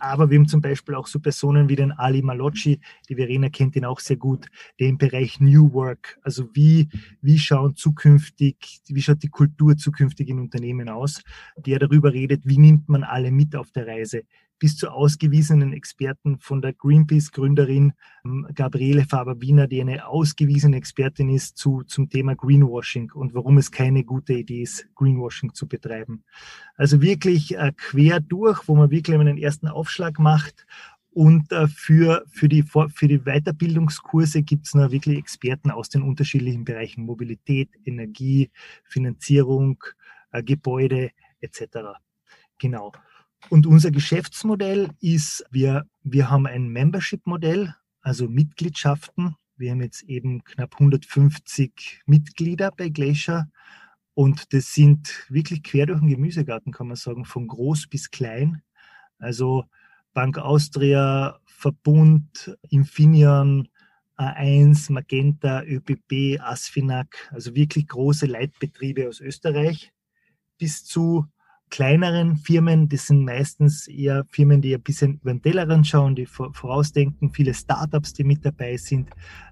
Aber 0.00 0.30
wir 0.30 0.38
haben 0.38 0.46
zum 0.46 0.60
Beispiel 0.60 0.94
auch 0.94 1.08
so 1.08 1.18
Personen 1.18 1.68
wie 1.68 1.76
den 1.76 1.90
Ali 1.90 2.22
Malocci, 2.22 2.80
die 3.08 3.16
Verena 3.16 3.48
kennt 3.48 3.74
ihn 3.74 3.84
auch 3.84 3.98
sehr 3.98 4.16
gut, 4.16 4.46
der 4.78 4.88
im 4.88 4.98
Bereich 4.98 5.40
New 5.40 5.72
Work, 5.72 6.18
also 6.22 6.48
wie, 6.54 6.88
wie 7.20 7.38
schauen 7.38 7.74
zukünftig, 7.74 8.80
wie 8.86 9.02
schaut 9.02 9.22
die 9.22 9.28
Kultur 9.28 9.76
zukünftig 9.76 10.28
in 10.28 10.38
Unternehmen 10.38 10.88
aus, 10.88 11.22
der 11.56 11.80
darüber 11.80 12.12
redet, 12.12 12.42
wie 12.44 12.58
nimmt 12.58 12.88
man 12.88 13.02
alle 13.02 13.32
mit 13.32 13.56
auf 13.56 13.72
der 13.72 13.88
Reise, 13.88 14.22
bis 14.58 14.76
zu 14.76 14.90
ausgewiesenen 14.90 15.72
Experten 15.72 16.38
von 16.38 16.60
der 16.60 16.72
Greenpeace-Gründerin 16.72 17.92
ähm, 18.24 18.46
Gabriele 18.54 19.04
Faber-Wiener, 19.04 19.66
die 19.66 19.80
eine 19.80 20.06
ausgewiesene 20.06 20.76
Expertin 20.76 21.28
ist 21.28 21.56
zu, 21.56 21.82
zum 21.84 22.08
Thema 22.08 22.34
Greenwashing 22.34 23.12
und 23.12 23.34
warum 23.34 23.58
es 23.58 23.70
keine 23.70 24.04
gute 24.04 24.34
Idee 24.34 24.62
ist, 24.62 24.88
Greenwashing 24.94 25.54
zu 25.54 25.66
betreiben. 25.68 26.24
Also 26.76 27.00
wirklich 27.00 27.56
äh, 27.56 27.72
quer 27.76 28.20
durch, 28.20 28.66
wo 28.68 28.74
man 28.74 28.90
wirklich 28.90 29.16
einen 29.18 29.38
ersten 29.38 29.68
Aufschlag 29.68 30.18
macht 30.18 30.66
und 31.10 31.50
äh, 31.50 31.66
für, 31.66 32.24
für, 32.28 32.48
die, 32.48 32.62
für 32.62 33.08
die 33.08 33.18
Weiterbildungskurse 33.18 34.42
gibt 34.42 34.66
es 34.66 34.74
noch 34.74 34.90
wirklich 34.90 35.18
Experten 35.18 35.70
aus 35.70 35.88
den 35.88 36.02
unterschiedlichen 36.02 36.64
Bereichen 36.64 37.04
Mobilität, 37.04 37.70
Energie, 37.84 38.50
Finanzierung, 38.84 39.82
äh, 40.30 40.42
Gebäude 40.42 41.10
etc. 41.40 41.98
Genau. 42.58 42.92
Und 43.50 43.66
unser 43.66 43.90
Geschäftsmodell 43.90 44.90
ist, 45.00 45.44
wir, 45.50 45.86
wir 46.02 46.30
haben 46.30 46.46
ein 46.46 46.68
Membership-Modell, 46.68 47.74
also 48.02 48.28
Mitgliedschaften. 48.28 49.36
Wir 49.56 49.70
haben 49.72 49.82
jetzt 49.82 50.02
eben 50.02 50.44
knapp 50.44 50.74
150 50.74 52.02
Mitglieder 52.06 52.70
bei 52.76 52.88
Glacier. 52.88 53.48
Und 54.14 54.52
das 54.52 54.74
sind 54.74 55.26
wirklich 55.28 55.62
quer 55.62 55.86
durch 55.86 56.00
den 56.00 56.08
Gemüsegarten, 56.08 56.72
kann 56.72 56.88
man 56.88 56.96
sagen, 56.96 57.24
von 57.24 57.46
groß 57.46 57.86
bis 57.86 58.10
klein. 58.10 58.62
Also 59.18 59.64
Bank 60.12 60.38
Austria, 60.38 61.38
Verbund, 61.46 62.56
Infineon, 62.68 63.68
A1, 64.16 64.92
Magenta, 64.92 65.62
ÖPP, 65.62 66.40
Asfinag, 66.40 67.30
also 67.30 67.54
wirklich 67.54 67.86
große 67.86 68.26
Leitbetriebe 68.26 69.08
aus 69.08 69.20
Österreich, 69.20 69.92
bis 70.58 70.84
zu 70.84 71.26
kleineren 71.70 72.36
Firmen, 72.36 72.88
das 72.88 73.06
sind 73.06 73.24
meistens 73.24 73.88
eher 73.88 74.24
Firmen, 74.30 74.60
die 74.60 74.74
ein 74.74 74.82
bisschen 74.82 75.14
über 75.14 75.32
den 75.32 75.42
Tellerrand 75.42 75.86
schauen, 75.86 76.14
die 76.14 76.26
vorausdenken, 76.26 77.30
viele 77.30 77.54
Startups, 77.54 78.12
die 78.12 78.24
mit 78.24 78.44
dabei 78.44 78.76
sind. 78.76 79.08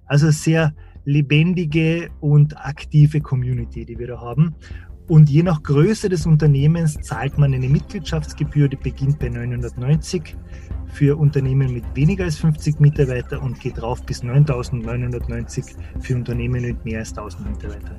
Also 0.06 0.30
sehr 0.30 0.74
lebendige 1.04 2.10
und 2.20 2.56
aktive 2.56 3.20
Community, 3.20 3.84
die 3.84 3.98
wir 3.98 4.08
da 4.08 4.20
haben. 4.20 4.54
Und 5.08 5.30
je 5.30 5.44
nach 5.44 5.62
Größe 5.62 6.08
des 6.08 6.26
Unternehmens 6.26 6.98
zahlt 7.00 7.38
man 7.38 7.54
eine 7.54 7.68
Mitgliedschaftsgebühr, 7.68 8.68
die 8.68 8.76
beginnt 8.76 9.20
bei 9.20 9.28
990 9.28 10.36
für 10.88 11.16
Unternehmen 11.16 11.72
mit 11.72 11.84
weniger 11.94 12.24
als 12.24 12.38
50 12.38 12.80
Mitarbeiter 12.80 13.40
und 13.40 13.60
geht 13.60 13.80
rauf 13.80 14.04
bis 14.04 14.24
9990 14.24 15.64
für 16.00 16.16
Unternehmen 16.16 16.62
mit 16.62 16.84
mehr 16.84 17.00
als 17.00 17.10
1000 17.10 17.50
Mitarbeitern. 17.50 17.96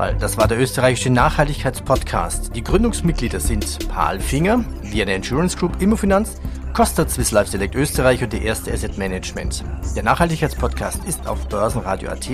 Weil 0.00 0.16
das 0.16 0.38
war 0.38 0.48
der 0.48 0.58
österreichische 0.58 1.10
Nachhaltigkeitspodcast. 1.10 2.56
Die 2.56 2.64
Gründungsmitglieder 2.64 3.38
sind 3.38 3.86
Paul 3.90 4.18
Finger, 4.18 4.64
Vienna 4.80 5.12
Insurance 5.12 5.58
Group, 5.58 5.82
Immofinanz, 5.82 6.40
Costa 6.72 7.06
Swiss 7.06 7.32
Life 7.32 7.50
Select 7.50 7.74
Österreich 7.74 8.22
und 8.22 8.32
die 8.32 8.42
erste 8.42 8.72
Asset 8.72 8.96
Management. 8.96 9.62
Der 9.94 10.02
Nachhaltigkeitspodcast 10.02 11.04
ist 11.04 11.26
auf 11.28 11.46
Börsenradio.at 11.50 12.30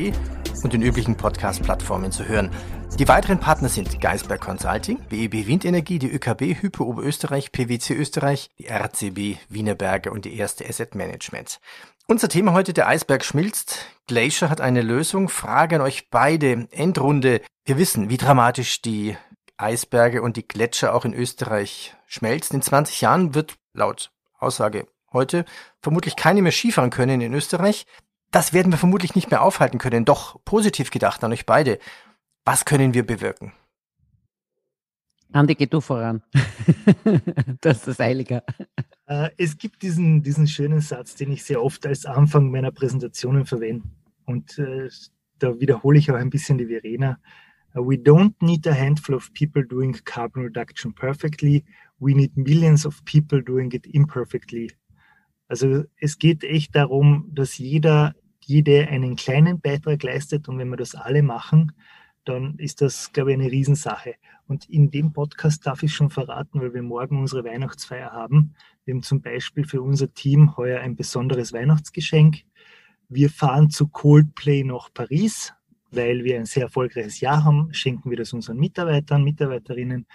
und 0.63 0.73
den 0.75 0.81
üblichen 0.81 1.17
Podcast-Plattformen 1.17 2.13
zu 2.13 2.29
hören. 2.29 2.53
Die 3.01 3.09
weiteren 3.09 3.41
Partner 3.41 3.69
sind 3.69 4.01
Geisberg 4.01 4.41
Consulting, 4.41 5.01
BEB 5.09 5.49
Windenergie, 5.49 5.99
die 5.99 6.13
ÖKB, 6.13 6.63
Hypo 6.63 6.85
Oberösterreich, 6.85 7.51
PwC 7.51 7.95
Österreich, 7.95 8.49
die 8.61 8.69
RCB 8.69 9.39
Wienerberger 9.49 10.13
und 10.13 10.25
die 10.25 10.39
erste 10.39 10.65
Asset 10.69 10.95
Management. 10.95 11.59
Unser 12.09 12.29
Thema 12.29 12.53
heute, 12.53 12.73
der 12.73 12.87
Eisberg 12.87 13.25
schmilzt. 13.25 13.87
Glacier 14.07 14.49
hat 14.49 14.61
eine 14.61 14.81
Lösung. 14.81 15.29
Frage 15.29 15.75
an 15.75 15.83
euch 15.83 16.09
beide. 16.09 16.69
Endrunde. 16.71 17.41
Wir 17.65 17.79
wissen, 17.79 18.09
wie 18.09 18.17
dramatisch 18.17 18.81
die 18.81 19.17
Eisberge 19.57 20.23
und 20.23 20.37
die 20.37 20.47
Gletscher 20.47 20.95
auch 20.95 21.05
in 21.05 21.13
Österreich 21.13 21.97
schmelzen. 22.07 22.57
In 22.57 22.63
20 22.63 23.01
Jahren 23.01 23.35
wird 23.35 23.57
laut 23.73 24.13
Aussage 24.39 24.87
heute 25.13 25.45
vermutlich 25.83 26.15
keine 26.15 26.43
mehr 26.43 26.53
Skifahren 26.53 26.91
können 26.91 27.21
in 27.21 27.35
Österreich. 27.35 27.87
Das 28.31 28.53
werden 28.53 28.71
wir 28.71 28.79
vermutlich 28.79 29.17
nicht 29.17 29.33
mehr 29.33 29.43
aufhalten 29.43 29.79
können. 29.79 30.05
Doch 30.05 30.39
positiv 30.45 30.93
gedacht 30.93 31.25
an 31.25 31.33
euch 31.33 31.45
beide. 31.45 31.81
Was 32.45 32.65
können 32.65 32.95
wir 32.95 33.05
bewirken? 33.05 33.53
Andi, 35.33 35.55
geh 35.55 35.67
du 35.67 35.81
voran. 35.81 36.23
das 37.61 37.79
ist 37.79 37.89
das 37.89 38.01
Eilige. 38.01 38.43
Äh, 39.07 39.31
es 39.37 39.59
gibt 39.59 39.83
diesen, 39.83 40.23
diesen 40.23 40.47
schönen 40.47 40.81
Satz, 40.81 41.15
den 41.15 41.33
ich 41.33 41.45
sehr 41.45 41.63
oft 41.63 41.87
als 41.87 42.07
Anfang 42.07 42.51
meiner 42.51 42.71
Präsentationen 42.71 43.47
verwende. 43.47 43.89
Und 44.25 44.59
äh, 44.59 44.89
da 45.39 45.61
wiederhole 45.61 45.99
ich 45.99 46.11
auch 46.11 46.17
ein 46.17 46.31
bisschen 46.31 46.59
die 46.59 46.67
Verena. 46.67 47.19
We 47.75 47.97
don't 47.97 48.35
need 48.41 48.67
a 48.67 48.75
handful 48.75 49.15
of 49.15 49.33
people 49.35 49.63
doing 49.63 49.93
carbon 50.05 50.45
reduction 50.45 50.95
perfectly. 50.95 51.65
We 51.99 52.15
need 52.15 52.37
millions 52.37 52.87
of 52.87 53.05
people 53.05 53.43
doing 53.43 53.71
it 53.73 53.87
imperfectly. 53.87 54.73
Also 55.49 55.85
es 56.01 56.19
geht 56.19 56.43
echt 56.43 56.75
darum, 56.75 57.31
dass 57.33 57.59
jeder, 57.59 58.15
jede 58.41 58.89
einen 58.89 59.17
kleinen 59.17 59.61
Beitrag 59.61 60.03
leistet 60.03 60.49
und 60.49 60.59
wenn 60.59 60.71
wir 60.71 60.77
das 60.77 60.95
alle 60.95 61.23
machen, 61.23 61.73
dann 62.29 62.59
ist 62.59 62.81
das, 62.81 63.13
glaube 63.13 63.33
ich, 63.33 63.39
eine 63.39 63.51
Riesensache. 63.51 64.15
Und 64.47 64.69
in 64.69 64.91
dem 64.91 65.13
Podcast 65.13 65.67
darf 65.67 65.83
ich 65.83 65.95
schon 65.95 66.11
verraten, 66.11 66.61
weil 66.61 66.75
wir 66.75 66.83
morgen 66.83 67.21
unsere 67.21 67.45
Weihnachtsfeier 67.45 68.13
haben. 68.13 68.55
Wir 68.85 68.95
haben 68.95 69.03
zum 69.03 69.21
Beispiel 69.21 69.67
für 69.67 69.83
unser 69.83 70.13
Team 70.13 70.57
heuer 70.57 70.81
ein 70.81 70.97
besonderes 70.97 71.53
Weihnachtsgeschenk. 71.53 72.43
Wir 73.09 73.31
fahren 73.31 73.71
zu 73.71 73.89
Coldplay 73.89 74.65
nach 74.65 74.93
Paris 74.93 75.53
weil 75.91 76.25
wir 76.25 76.37
ein 76.37 76.47
sehr 76.47 76.65
erfolgreiches 76.65 77.21
Jahr 77.21 77.45
haben, 77.45 77.73
schenken 77.73 78.11
wir 78.11 78.17
das 78.17 78.33
unseren 78.33 78.59
Mitarbeitern, 78.59 79.25
Mitarbeiterinnen. 79.25 80.07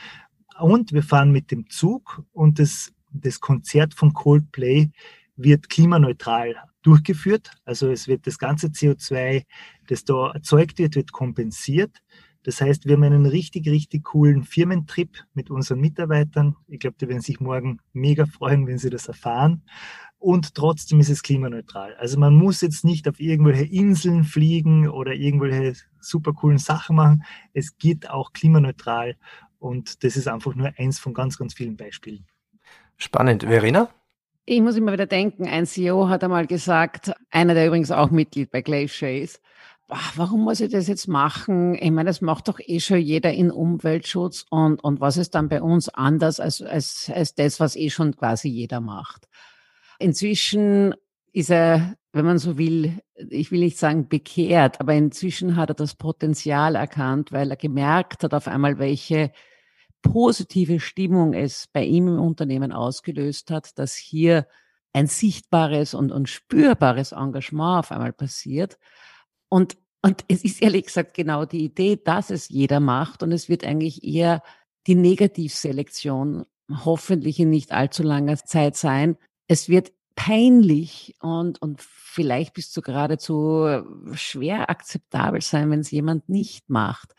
Und 0.59 0.93
wir 0.93 1.03
fahren 1.03 1.31
mit 1.31 1.51
dem 1.51 1.69
Zug 1.69 2.23
und 2.33 2.59
das, 2.59 2.93
das 3.11 3.39
Konzert 3.39 3.93
von 3.93 4.13
Coldplay 4.13 4.91
wird 5.35 5.69
klimaneutral 5.69 6.55
durchgeführt. 6.81 7.51
Also 7.65 7.89
es 7.89 8.07
wird 8.07 8.27
das 8.27 8.37
ganze 8.37 8.67
CO2, 8.67 9.45
das 9.87 10.05
da 10.05 10.31
erzeugt 10.31 10.79
wird, 10.79 10.95
wird 10.95 11.11
kompensiert. 11.11 12.01
Das 12.43 12.59
heißt, 12.59 12.85
wir 12.85 12.95
haben 12.95 13.03
einen 13.03 13.27
richtig, 13.27 13.67
richtig 13.67 14.03
coolen 14.03 14.43
Firmentrip 14.43 15.23
mit 15.33 15.51
unseren 15.51 15.79
Mitarbeitern. 15.79 16.55
Ich 16.67 16.79
glaube, 16.79 16.97
die 16.99 17.07
werden 17.07 17.21
sich 17.21 17.39
morgen 17.39 17.79
mega 17.93 18.25
freuen, 18.25 18.65
wenn 18.65 18.79
sie 18.79 18.89
das 18.89 19.07
erfahren 19.07 19.63
und 20.21 20.53
trotzdem 20.53 20.99
ist 20.99 21.09
es 21.09 21.23
klimaneutral. 21.23 21.95
Also 21.95 22.19
man 22.19 22.35
muss 22.35 22.61
jetzt 22.61 22.85
nicht 22.85 23.09
auf 23.09 23.19
irgendwelche 23.19 23.65
Inseln 23.65 24.23
fliegen 24.23 24.87
oder 24.87 25.13
irgendwelche 25.13 25.73
super 25.99 26.33
coolen 26.33 26.59
Sachen 26.59 26.95
machen. 26.95 27.23
Es 27.53 27.77
geht 27.77 28.09
auch 28.09 28.31
klimaneutral 28.31 29.17
und 29.57 30.03
das 30.03 30.15
ist 30.15 30.27
einfach 30.27 30.53
nur 30.53 30.71
eins 30.77 30.99
von 30.99 31.15
ganz, 31.15 31.37
ganz 31.37 31.55
vielen 31.55 31.75
Beispielen. 31.75 32.25
Spannend. 32.97 33.43
Verena? 33.43 33.89
Ich 34.45 34.61
muss 34.61 34.75
immer 34.75 34.91
wieder 34.91 35.05
denken, 35.05 35.47
ein 35.47 35.65
CEO 35.67 36.09
hat 36.09 36.23
einmal 36.23 36.47
gesagt, 36.47 37.11
einer, 37.29 37.53
der 37.53 37.67
übrigens 37.67 37.91
auch 37.91 38.09
Mitglied 38.09 38.49
bei 38.49 38.61
Glacier 38.61 39.21
ist, 39.21 39.39
warum 40.15 40.43
muss 40.43 40.61
ich 40.61 40.71
das 40.71 40.87
jetzt 40.87 41.07
machen? 41.07 41.75
Ich 41.75 41.91
meine, 41.91 42.09
das 42.09 42.21
macht 42.21 42.47
doch 42.47 42.59
eh 42.59 42.79
schon 42.79 42.99
jeder 42.99 43.31
in 43.33 43.51
Umweltschutz 43.51 44.45
und, 44.49 44.83
und 44.83 44.99
was 44.99 45.17
ist 45.17 45.35
dann 45.35 45.49
bei 45.49 45.61
uns 45.61 45.89
anders 45.89 46.39
als, 46.39 46.61
als, 46.61 47.11
als 47.13 47.35
das, 47.35 47.59
was 47.59 47.75
eh 47.75 47.89
schon 47.89 48.15
quasi 48.15 48.47
jeder 48.47 48.81
macht? 48.81 49.27
Inzwischen 49.99 50.95
ist 51.33 51.51
er, 51.51 51.95
wenn 52.13 52.25
man 52.25 52.37
so 52.37 52.57
will, 52.57 52.99
ich 53.15 53.51
will 53.51 53.59
nicht 53.59 53.77
sagen 53.77 54.07
bekehrt, 54.07 54.79
aber 54.79 54.93
inzwischen 54.93 55.55
hat 55.55 55.69
er 55.69 55.75
das 55.75 55.95
Potenzial 55.95 56.75
erkannt, 56.75 57.31
weil 57.31 57.51
er 57.51 57.57
gemerkt 57.57 58.23
hat 58.23 58.33
auf 58.33 58.47
einmal, 58.47 58.79
welche 58.79 59.31
positive 60.01 60.79
Stimmung 60.79 61.33
es 61.33 61.67
bei 61.71 61.83
ihm 61.83 62.07
im 62.07 62.19
Unternehmen 62.19 62.71
ausgelöst 62.71 63.51
hat, 63.51 63.77
dass 63.77 63.95
hier 63.95 64.47
ein 64.93 65.07
sichtbares 65.07 65.93
und, 65.93 66.11
und 66.11 66.27
spürbares 66.27 67.11
Engagement 67.13 67.79
auf 67.79 67.91
einmal 67.91 68.13
passiert. 68.13 68.77
Und, 69.49 69.77
und 70.01 70.25
es 70.27 70.43
ist 70.43 70.61
ehrlich 70.61 70.85
gesagt 70.85 71.13
genau 71.13 71.45
die 71.45 71.63
Idee, 71.63 71.97
dass 72.03 72.29
es 72.29 72.49
jeder 72.49 72.79
macht 72.79 73.23
und 73.23 73.31
es 73.31 73.47
wird 73.47 73.63
eigentlich 73.63 74.03
eher 74.03 74.41
die 74.87 74.95
Negativselektion 74.95 76.45
hoffentlich 76.69 77.39
in 77.39 77.49
nicht 77.49 77.71
allzu 77.71 78.03
langer 78.03 78.37
Zeit 78.37 78.75
sein, 78.75 79.17
es 79.47 79.69
wird 79.69 79.91
peinlich 80.15 81.15
und, 81.21 81.61
und 81.61 81.81
vielleicht 81.81 82.53
bist 82.53 82.75
du 82.75 82.81
geradezu 82.81 83.83
schwer 84.13 84.69
akzeptabel 84.69 85.41
sein, 85.41 85.69
wenn 85.71 85.79
es 85.79 85.91
jemand 85.91 86.29
nicht 86.29 86.69
macht. 86.69 87.15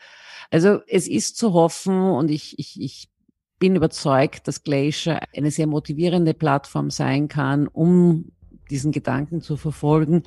Also 0.51 0.79
es 0.87 1.07
ist 1.07 1.37
zu 1.37 1.53
hoffen 1.53 1.99
und 1.99 2.29
ich, 2.29 2.59
ich, 2.59 2.79
ich 2.79 3.09
bin 3.59 3.75
überzeugt, 3.75 4.47
dass 4.47 4.63
Glacier 4.63 5.19
eine 5.35 5.51
sehr 5.51 5.67
motivierende 5.67 6.33
Plattform 6.33 6.89
sein 6.89 7.27
kann, 7.27 7.67
um 7.67 8.31
diesen 8.69 8.91
Gedanken 8.91 9.41
zu 9.41 9.57
verfolgen, 9.57 10.23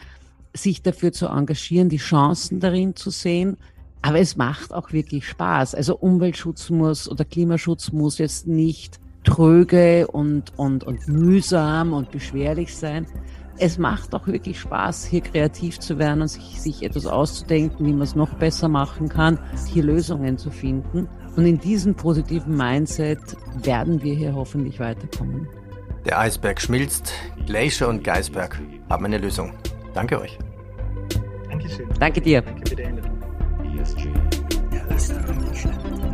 sich 0.54 0.82
dafür 0.82 1.12
zu 1.12 1.26
engagieren, 1.26 1.88
die 1.88 1.98
Chancen 1.98 2.60
darin 2.60 2.96
zu 2.96 3.10
sehen. 3.10 3.56
Aber 4.02 4.20
es 4.20 4.36
macht 4.36 4.72
auch 4.72 4.92
wirklich 4.92 5.26
Spaß. 5.28 5.74
Also 5.74 5.96
Umweltschutz 5.96 6.70
muss 6.70 7.08
oder 7.08 7.24
Klimaschutz 7.24 7.92
muss 7.92 8.18
jetzt 8.18 8.46
nicht 8.46 9.00
tröge 9.26 10.06
und, 10.06 10.52
und, 10.56 10.84
und 10.84 11.06
mühsam 11.08 11.92
und 11.92 12.10
beschwerlich 12.10 12.74
sein. 12.74 13.06
Es 13.58 13.78
macht 13.78 14.14
auch 14.14 14.26
wirklich 14.26 14.60
Spaß, 14.60 15.06
hier 15.06 15.22
kreativ 15.22 15.78
zu 15.80 15.98
werden 15.98 16.22
und 16.22 16.28
sich, 16.28 16.60
sich 16.60 16.82
etwas 16.82 17.06
auszudenken, 17.06 17.86
wie 17.86 17.92
man 17.92 18.02
es 18.02 18.14
noch 18.14 18.34
besser 18.34 18.68
machen 18.68 19.08
kann, 19.08 19.38
hier 19.66 19.82
Lösungen 19.82 20.38
zu 20.38 20.50
finden. 20.50 21.08
Und 21.36 21.46
in 21.46 21.58
diesem 21.58 21.94
positiven 21.94 22.56
Mindset 22.56 23.18
werden 23.62 24.02
wir 24.02 24.14
hier 24.14 24.34
hoffentlich 24.34 24.78
weiterkommen. 24.78 25.48
Der 26.04 26.20
Eisberg 26.20 26.60
schmilzt, 26.60 27.12
Glacier 27.46 27.88
und 27.88 28.04
Geisberg 28.04 28.60
haben 28.88 29.04
eine 29.06 29.18
Lösung. 29.18 29.52
Danke 29.94 30.20
euch. 30.20 30.38
Dankeschön. 31.48 31.88
Danke 31.98 32.20
dir. 32.20 32.42
Danke 32.42 32.68
für 32.68 32.76
die. 32.76 32.82
ESG. 33.80 34.08
Ja, 34.72 36.05